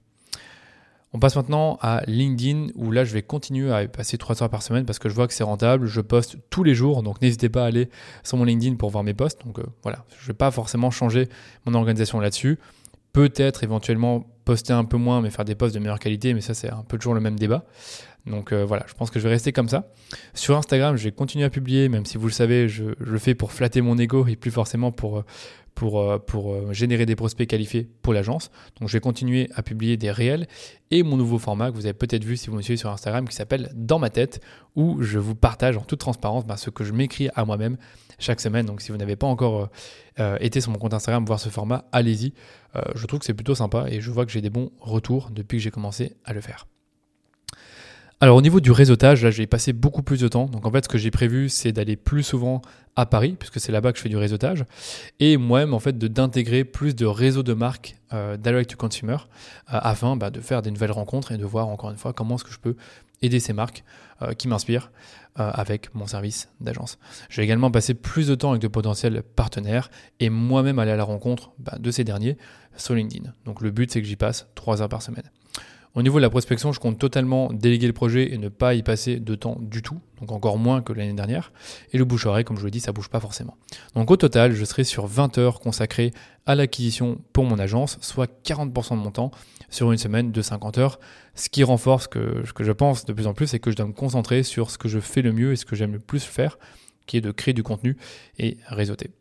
On 1.17 1.19
passe 1.19 1.35
maintenant 1.35 1.79
à 1.81 2.03
LinkedIn 2.07 2.73
où 2.75 2.91
là 2.91 3.05
je 3.05 3.15
vais 3.15 3.23
continuer 3.23 3.73
à 3.73 3.89
passer 3.89 4.19
3 4.19 4.43
heures 4.43 4.51
par 4.51 4.63
semaine 4.63 4.85
parce 4.85 4.99
que 4.99 5.09
je 5.09 5.15
vois 5.15 5.27
que 5.27 5.33
c'est 5.33 5.45
rentable. 5.45 5.87
Je 5.87 6.03
poste 6.03 6.37
tous 6.51 6.63
les 6.63 6.75
jours 6.75 7.03
donc 7.03 7.23
n'hésitez 7.23 7.49
pas 7.49 7.65
à 7.65 7.69
aller 7.69 7.89
sur 8.23 8.37
mon 8.37 8.45
LinkedIn 8.45 8.77
pour 8.77 8.91
voir 8.91 9.03
mes 9.03 9.15
posts. 9.15 9.43
Donc 9.47 9.59
euh, 9.59 9.63
voilà, 9.83 10.05
je 10.19 10.25
ne 10.25 10.27
vais 10.27 10.35
pas 10.35 10.51
forcément 10.51 10.91
changer 10.91 11.31
mon 11.65 11.73
organisation 11.73 12.21
là-dessus 12.21 12.59
peut-être 13.15 13.65
éventuellement 13.65 14.27
poster 14.45 14.75
un 14.75 14.85
peu 14.85 14.99
moins 14.99 15.23
mais 15.23 15.31
faire 15.31 15.47
des 15.47 15.55
posts 15.55 15.75
de 15.75 15.81
meilleure 15.81 16.01
qualité, 16.01 16.35
mais 16.35 16.43
ça 16.43 16.53
c'est 16.53 16.71
un 16.71 16.85
peu 16.87 16.99
toujours 16.99 17.15
le 17.15 17.21
même 17.21 17.39
débat. 17.39 17.65
Donc 18.27 18.53
euh, 18.53 18.65
voilà, 18.65 18.85
je 18.89 18.95
pense 18.95 19.11
que 19.11 19.19
je 19.19 19.25
vais 19.25 19.31
rester 19.31 19.53
comme 19.53 19.69
ça. 19.69 19.89
Sur 20.35 20.57
Instagram, 20.57 20.97
je 20.97 21.05
vais 21.05 21.13
continuer 21.13 21.45
à 21.45 21.51
publier, 21.51 21.89
même 21.89 22.05
si 22.05 22.19
vous 22.19 22.27
le 22.27 22.33
savez, 22.33 22.69
je, 22.69 22.85
le 22.99 23.19
fais 23.19 23.35
pour 23.35 23.53
flatter 23.53 23.81
mon 23.81 23.97
ego 23.99 24.27
et 24.27 24.37
plus 24.37 24.51
forcément 24.51 24.91
pour, 24.91 25.19
euh, 25.19 25.25
euh, 25.83 26.73
générer 26.73 27.07
des 27.07 27.15
prospects 27.15 27.47
qualifiés 27.47 27.89
pour 28.03 28.13
l'agence. 28.13 28.51
Donc 28.81 28.89
je 28.89 28.95
vais 28.95 29.01
continuer 29.01 29.49
à 29.55 29.63
publier 29.63 29.97
des 29.97 30.11
réels 30.11 30.49
et 30.91 31.05
mon 31.05 31.17
nouveau 31.17 31.39
format 31.39 31.71
que 31.71 31.77
vous 31.77 31.87
avez 31.87 31.95
peut-être 31.95 32.25
vu 32.25 32.37
si 32.37 32.51
vous 32.51 32.57
me 32.57 32.63
suivez 32.63 32.77
sur 32.77 32.91
Instagram 32.91 33.29
qui 33.29 33.37
s'appelle 33.37 33.71
Dans 33.75 34.01
ma 34.01 34.11
tête, 34.11 34.41
où 34.75 35.03
je 35.03 35.19
vous 35.21 35.37
partage 35.37 35.77
en 35.77 35.83
toute 35.83 36.01
transparence 36.01 36.45
ben, 36.45 36.57
ce 36.57 36.71
que 36.71 36.83
je 36.83 36.93
m'écris 36.93 37.29
à 37.37 37.45
moi-même 37.45 37.77
chaque 38.19 38.41
semaine. 38.41 38.67
Donc 38.67 38.81
si 38.81 38.91
vous 38.91 38.99
n'avez 38.99 39.17
pas 39.17 39.27
encore 39.27 39.69
été 40.41 40.63
sur 40.63 40.73
mon 40.73 40.79
compte 40.79 40.95
Instagram 40.95 41.25
voir 41.27 41.39
ce 41.39 41.51
format, 41.51 41.85
allez-y. 41.93 42.33
Je 42.95 43.07
trouve 43.07 43.21
que 43.21 43.27
c'est 43.27 43.35
plutôt 43.35 43.55
sympa 43.55 43.87
et 43.89 44.01
je 44.01 44.11
vois 44.11 44.25
que 44.25 44.33
j'ai 44.33 44.41
des 44.41 44.51
bons 44.51 44.71
retours 44.81 45.31
depuis 45.31 45.59
que 45.59 45.63
j'ai 45.63 45.71
commencé 45.71 46.17
à 46.25 46.33
le 46.33 46.41
faire. 46.41 46.67
Alors 48.19 48.37
au 48.37 48.41
niveau 48.41 48.61
du 48.61 48.71
réseautage, 48.71 49.23
là 49.23 49.31
j'ai 49.31 49.47
passé 49.47 49.75
beaucoup 49.75 50.03
plus 50.03 50.21
de 50.21 50.29
temps. 50.29 50.47
Donc 50.47 50.65
en 50.65 50.71
fait 50.71 50.85
ce 50.85 50.89
que 50.89 50.97
j'ai 50.97 51.11
prévu 51.11 51.51
c'est 51.51 51.73
d'aller 51.73 51.97
plus 51.97 52.23
souvent 52.23 52.63
à 52.97 53.05
Paris, 53.05 53.37
puisque 53.39 53.61
c'est 53.61 53.73
là-bas 53.73 53.93
que 53.93 53.99
je 53.99 54.03
fais 54.03 54.09
du 54.09 54.17
réseautage, 54.17 54.65
et 55.21 55.37
moi-même 55.37 55.75
en 55.75 55.81
fait 55.81 55.99
d'intégrer 55.99 56.65
plus 56.65 56.95
de 56.95 57.05
réseaux 57.05 57.43
de 57.43 57.53
marques 57.53 57.97
euh, 58.15 58.39
direct 58.39 58.71
to 58.71 58.77
consumer, 58.79 59.17
euh, 59.17 59.79
afin 59.83 60.17
bah, 60.17 60.31
de 60.31 60.41
faire 60.41 60.63
des 60.63 60.71
nouvelles 60.71 60.93
rencontres 60.93 61.33
et 61.33 61.37
de 61.37 61.45
voir 61.45 61.69
encore 61.69 61.91
une 61.91 61.99
fois 61.99 62.15
comment 62.15 62.37
est-ce 62.37 62.45
que 62.45 62.53
je 62.53 62.59
peux 62.59 62.77
aider 63.21 63.39
ces 63.39 63.53
marques 63.53 63.85
euh, 64.23 64.33
qui 64.33 64.49
m'inspirent 64.49 64.91
avec 65.39 65.95
mon 65.95 66.07
service 66.07 66.49
d'agence. 66.63 66.99
J'ai 67.29 67.43
également 67.43 67.71
passé 67.71 67.93
plus 67.93 68.27
de 68.27 68.35
temps 68.35 68.53
avec 68.53 68.63
de 68.63 68.69
potentiels 68.69 69.23
partenaires 69.23 69.91
et 70.19 70.31
moi-même 70.31 70.79
aller 70.79 70.93
à 70.93 70.97
la 70.97 71.05
rencontre 71.05 71.51
bah, 71.59 71.77
de 71.79 71.91
ces 71.91 72.05
derniers 72.05 72.39
sur 72.79 72.95
LinkedIn. 72.95 73.35
Donc 73.45 73.61
le 73.61 73.71
but 73.71 73.93
c'est 73.93 74.01
que 74.01 74.09
j'y 74.09 74.17
passe 74.17 74.47
3 74.55 74.81
heures 74.81 74.89
par 74.89 75.03
semaine. 75.03 75.31
Au 75.97 76.03
niveau 76.03 76.19
de 76.19 76.23
la 76.23 76.29
prospection, 76.29 76.73
je 76.73 76.79
compte 76.79 76.99
totalement 76.99 77.51
déléguer 77.51 77.87
le 77.87 77.95
projet 77.95 78.35
et 78.35 78.37
ne 78.37 78.51
pas 78.51 78.75
y 78.75 78.83
passer 78.83 79.19
de 79.19 79.35
temps 79.35 79.57
du 79.59 79.81
tout, 79.81 79.99
donc 80.21 80.31
encore 80.31 80.59
moins 80.59 80.83
que 80.83 80.93
l'année 80.93 81.15
dernière. 81.15 81.53
Et 81.95 81.97
le 81.97 82.05
bouche-oreille, 82.05 82.45
comme 82.45 82.57
je 82.57 82.61
vous 82.61 82.67
l'ai 82.67 82.71
dit, 82.71 82.81
ça 82.81 82.93
bouge 82.93 83.09
pas 83.09 83.19
forcément. 83.19 83.57
Donc 83.95 84.11
au 84.11 84.17
total, 84.19 84.53
je 84.53 84.63
serai 84.67 84.85
sur 84.85 85.07
20 85.07 85.39
heures 85.39 85.59
consacrées 85.59 86.13
à 86.45 86.55
l'acquisition 86.55 87.17
pour 87.33 87.45
mon 87.45 87.59
agence, 87.59 87.97
soit 88.03 88.31
40% 88.45 88.91
de 88.91 89.03
mon 89.03 89.11
temps 89.11 89.31
sur 89.71 89.91
une 89.91 89.97
semaine 89.97 90.33
de 90.33 90.43
50 90.43 90.77
heures, 90.77 91.01
ce 91.35 91.49
qui 91.49 91.65
renforce 91.65 92.05
ce 92.05 92.53
que 92.53 92.65
je 92.65 92.73
pense 92.73 93.07
de 93.07 93.15
plus 93.15 93.27
en 93.27 93.33
plus, 93.33 93.47
c'est 93.47 93.59
que 93.59 93.71
je 93.71 93.77
dois 93.77 93.87
me 93.87 93.95
concentrer 93.95 94.43
sur 94.43 94.71
ce 94.71 94.77
que 94.77 94.89
je 94.89 95.01
fais 95.01 95.23
le 95.23 95.33
mieux 95.33 95.53
et 95.53 95.57
ce 95.57 95.65
que 95.65 95.77
j'aime 95.77 95.95
le 95.95 95.99
plus 95.99 96.23
faire, 96.23 96.59
qui 97.07 97.17
est 97.17 97.23
de 97.23 97.31
créer 97.31 97.55
du 97.55 97.63
contenu 97.63 97.97
et 98.39 98.59
réseauter. 98.67 99.13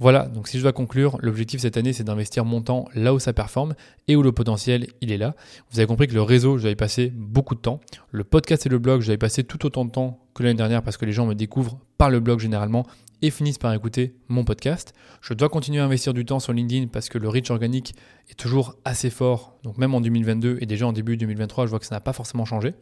Voilà, 0.00 0.28
donc 0.28 0.48
si 0.48 0.56
je 0.56 0.62
dois 0.62 0.72
conclure, 0.72 1.18
l'objectif 1.20 1.60
cette 1.60 1.76
année 1.76 1.92
c'est 1.92 2.04
d'investir 2.04 2.46
mon 2.46 2.62
temps 2.62 2.88
là 2.94 3.12
où 3.12 3.18
ça 3.18 3.34
performe 3.34 3.74
et 4.08 4.16
où 4.16 4.22
le 4.22 4.32
potentiel 4.32 4.86
il 5.02 5.12
est 5.12 5.18
là. 5.18 5.34
Vous 5.70 5.78
avez 5.78 5.86
compris 5.86 6.06
que 6.08 6.14
le 6.14 6.22
réseau, 6.22 6.58
y 6.58 6.74
passer 6.74 7.12
beaucoup 7.14 7.54
de 7.54 7.60
temps. 7.60 7.80
Le 8.10 8.24
podcast 8.24 8.64
et 8.64 8.70
le 8.70 8.78
blog, 8.78 9.06
y 9.06 9.16
passer 9.18 9.44
tout 9.44 9.66
autant 9.66 9.84
de 9.84 9.90
temps 9.90 10.18
que 10.34 10.42
l'année 10.42 10.56
dernière 10.56 10.82
parce 10.82 10.96
que 10.96 11.04
les 11.04 11.12
gens 11.12 11.26
me 11.26 11.34
découvrent 11.34 11.78
par 11.98 12.08
le 12.08 12.18
blog 12.18 12.40
généralement 12.40 12.86
et 13.20 13.30
finissent 13.30 13.58
par 13.58 13.74
écouter 13.74 14.14
mon 14.28 14.42
podcast. 14.44 14.94
Je 15.20 15.34
dois 15.34 15.50
continuer 15.50 15.80
à 15.80 15.84
investir 15.84 16.14
du 16.14 16.24
temps 16.24 16.40
sur 16.40 16.54
LinkedIn 16.54 16.86
parce 16.86 17.10
que 17.10 17.18
le 17.18 17.28
reach 17.28 17.50
organique 17.50 17.94
est 18.30 18.38
toujours 18.38 18.76
assez 18.86 19.10
fort. 19.10 19.58
Donc 19.64 19.76
même 19.76 19.94
en 19.94 20.00
2022 20.00 20.58
et 20.62 20.66
déjà 20.66 20.86
en 20.86 20.94
début 20.94 21.18
2023, 21.18 21.66
je 21.66 21.70
vois 21.70 21.78
que 21.78 21.84
ça 21.84 21.94
n'a 21.94 22.00
pas 22.00 22.14
forcément 22.14 22.46
changé. 22.46 22.72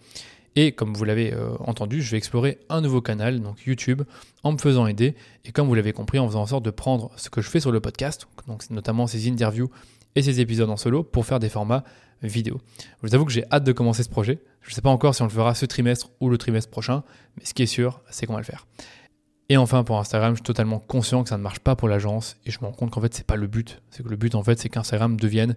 Et 0.60 0.72
comme 0.72 0.92
vous 0.92 1.04
l'avez 1.04 1.32
euh, 1.32 1.50
entendu, 1.60 2.02
je 2.02 2.10
vais 2.10 2.16
explorer 2.16 2.58
un 2.68 2.80
nouveau 2.80 3.00
canal, 3.00 3.38
donc 3.38 3.64
YouTube, 3.64 4.02
en 4.42 4.50
me 4.50 4.58
faisant 4.58 4.88
aider. 4.88 5.14
Et 5.44 5.52
comme 5.52 5.68
vous 5.68 5.74
l'avez 5.76 5.92
compris, 5.92 6.18
en 6.18 6.26
faisant 6.26 6.42
en 6.42 6.46
sorte 6.46 6.64
de 6.64 6.72
prendre 6.72 7.12
ce 7.14 7.30
que 7.30 7.40
je 7.40 7.48
fais 7.48 7.60
sur 7.60 7.70
le 7.70 7.78
podcast, 7.78 8.26
donc 8.48 8.68
notamment 8.68 9.06
ces 9.06 9.28
interviews 9.30 9.70
et 10.16 10.22
ces 10.22 10.40
épisodes 10.40 10.68
en 10.68 10.76
solo, 10.76 11.04
pour 11.04 11.26
faire 11.26 11.38
des 11.38 11.48
formats 11.48 11.84
vidéo. 12.24 12.60
Je 13.00 13.06
vous 13.06 13.14
avoue 13.14 13.24
que 13.24 13.30
j'ai 13.30 13.44
hâte 13.52 13.62
de 13.62 13.70
commencer 13.70 14.02
ce 14.02 14.08
projet. 14.08 14.40
Je 14.62 14.70
ne 14.70 14.74
sais 14.74 14.80
pas 14.80 14.90
encore 14.90 15.14
si 15.14 15.22
on 15.22 15.26
le 15.26 15.30
fera 15.30 15.54
ce 15.54 15.64
trimestre 15.64 16.10
ou 16.18 16.28
le 16.28 16.38
trimestre 16.38 16.72
prochain, 16.72 17.04
mais 17.36 17.44
ce 17.44 17.54
qui 17.54 17.62
est 17.62 17.66
sûr, 17.66 18.00
c'est 18.10 18.26
qu'on 18.26 18.32
va 18.32 18.40
le 18.40 18.44
faire. 18.44 18.66
Et 19.50 19.56
enfin, 19.56 19.84
pour 19.84 20.00
Instagram, 20.00 20.32
je 20.32 20.38
suis 20.38 20.42
totalement 20.42 20.80
conscient 20.80 21.22
que 21.22 21.28
ça 21.28 21.38
ne 21.38 21.42
marche 21.44 21.60
pas 21.60 21.76
pour 21.76 21.86
l'agence 21.86 22.36
et 22.44 22.50
je 22.50 22.58
me 22.60 22.66
rends 22.66 22.72
compte 22.72 22.90
qu'en 22.90 23.00
fait, 23.00 23.14
c'est 23.14 23.24
pas 23.24 23.36
le 23.36 23.46
but. 23.46 23.80
C'est 23.90 24.02
que 24.02 24.08
le 24.08 24.16
but, 24.16 24.34
en 24.34 24.42
fait, 24.42 24.58
c'est 24.58 24.70
qu'Instagram 24.70 25.16
devienne 25.20 25.54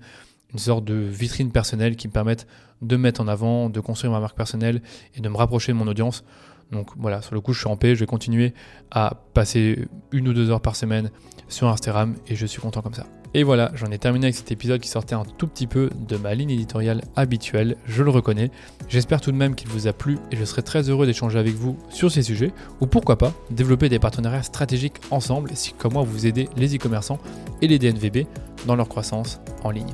une 0.54 0.60
sorte 0.60 0.86
de 0.86 0.96
vitrine 0.96 1.52
personnelle 1.52 1.96
qui 1.96 2.08
me 2.08 2.14
permette 2.14 2.48
de 2.82 2.96
mettre 2.98 3.22
en 3.22 3.28
avant, 3.28 3.70
de 3.70 3.80
construire 3.80 4.12
ma 4.12 4.20
marque 4.20 4.36
personnelle 4.36 4.82
et 5.16 5.22
de 5.22 5.30
me 5.30 5.38
rapprocher 5.38 5.72
de 5.72 5.78
mon 5.78 5.88
audience. 5.88 6.24
Donc 6.72 6.90
voilà, 6.98 7.22
sur 7.22 7.36
le 7.36 7.42
coup, 7.42 7.54
je 7.54 7.60
suis 7.60 7.68
en 7.68 7.78
paix, 7.78 7.96
je 7.96 8.00
vais 8.00 8.06
continuer 8.06 8.54
à 8.92 9.22
passer 9.34 9.88
une 10.12 10.28
ou 10.28 10.34
deux 10.34 10.50
heures 10.50 10.62
par 10.62 10.76
semaine 10.76 11.12
sur 11.48 11.68
Instagram 11.68 12.16
et 12.28 12.36
je 12.36 12.46
suis 12.46 12.62
content 12.62 12.82
comme 12.82 12.94
ça. 12.94 13.06
Et 13.34 13.44
voilà, 13.44 13.72
j'en 13.76 13.92
ai 13.92 13.98
terminé 13.98 14.26
avec 14.26 14.36
cet 14.36 14.52
épisode 14.52 14.82
qui 14.82 14.90
sortait 14.90 15.16
un 15.16 15.24
tout 15.24 15.48
petit 15.48 15.68
peu 15.68 15.90
de 15.96 16.18
ma 16.18 16.34
ligne 16.34 16.50
éditoriale 16.50 17.02
habituelle, 17.16 17.78
je 17.86 18.04
le 18.04 18.10
reconnais. 18.10 18.52
J'espère 18.90 19.22
tout 19.22 19.32
de 19.32 19.38
même 19.38 19.56
qu'il 19.56 19.70
vous 19.70 19.88
a 19.88 19.94
plu 19.94 20.18
et 20.32 20.36
je 20.36 20.44
serai 20.44 20.64
très 20.64 20.90
heureux 20.90 21.06
d'échanger 21.06 21.40
avec 21.40 21.54
vous 21.54 21.78
sur 21.90 22.12
ces 22.12 22.24
sujets, 22.24 22.52
ou 22.82 22.88
pourquoi 22.88 23.18
pas 23.18 23.34
développer 23.50 23.88
des 23.88 24.00
partenariats 24.00 24.44
stratégiques 24.44 24.98
ensemble 25.12 25.52
si 25.54 25.72
comme 25.74 25.94
moi 25.94 26.04
vous 26.04 26.28
aidez 26.28 26.50
les 26.58 26.76
e-commerçants 26.76 27.20
et 27.62 27.68
les 27.68 27.80
DNVB 27.80 28.28
dans 28.66 28.76
leur 28.76 28.90
croissance 28.90 29.40
en 29.64 29.72
ligne. 29.72 29.94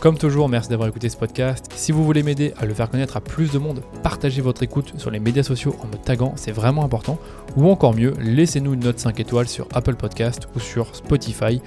Comme 0.00 0.16
toujours, 0.16 0.48
merci 0.48 0.68
d'avoir 0.68 0.88
écouté 0.88 1.08
ce 1.08 1.16
podcast. 1.16 1.66
Si 1.74 1.90
vous 1.90 2.04
voulez 2.04 2.22
m'aider 2.22 2.54
à 2.56 2.66
le 2.66 2.72
faire 2.72 2.88
connaître 2.88 3.16
à 3.16 3.20
plus 3.20 3.50
de 3.50 3.58
monde, 3.58 3.82
partagez 4.04 4.40
votre 4.40 4.62
écoute 4.62 4.92
sur 4.96 5.10
les 5.10 5.18
médias 5.18 5.42
sociaux 5.42 5.74
en 5.82 5.88
me 5.88 5.96
taguant, 5.96 6.34
c'est 6.36 6.52
vraiment 6.52 6.84
important. 6.84 7.18
Ou 7.56 7.68
encore 7.68 7.94
mieux, 7.94 8.14
laissez-nous 8.20 8.74
une 8.74 8.84
note 8.84 9.00
5 9.00 9.18
étoiles 9.18 9.48
sur 9.48 9.66
Apple 9.74 9.96
Podcast 9.96 10.48
ou 10.54 10.60
sur 10.60 10.94
Spotify. 10.94 11.60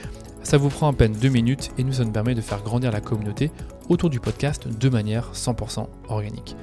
Ça 0.43 0.57
vous 0.57 0.69
prend 0.69 0.89
à 0.89 0.93
peine 0.93 1.11
2 1.11 1.27
minutes 1.27 1.71
et 1.77 1.83
nous, 1.83 1.91
ça 1.91 2.05
nous 2.05 2.11
permet 2.11 2.33
de 2.33 2.41
faire 2.41 2.63
grandir 2.63 2.93
la 2.93 3.01
communauté 3.01 3.51
autour 3.89 4.09
du 4.09 4.21
podcast 4.21 4.65
de 4.65 4.89
manière 4.89 5.31
100% 5.33 5.87
organique. 6.07 6.55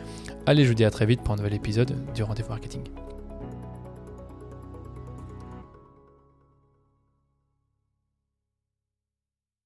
Allez, 0.47 0.65
je 0.65 0.71
vous 0.71 0.75
dis 0.75 0.87
à 0.87 0.91
très 0.91 1.05
vite 1.05 1.21
pour 1.21 1.35
un 1.35 1.37
nouvel 1.37 1.53
épisode 1.53 1.95
du 2.15 2.23
Rendez-vous 2.23 2.49
Marketing. 2.49 2.81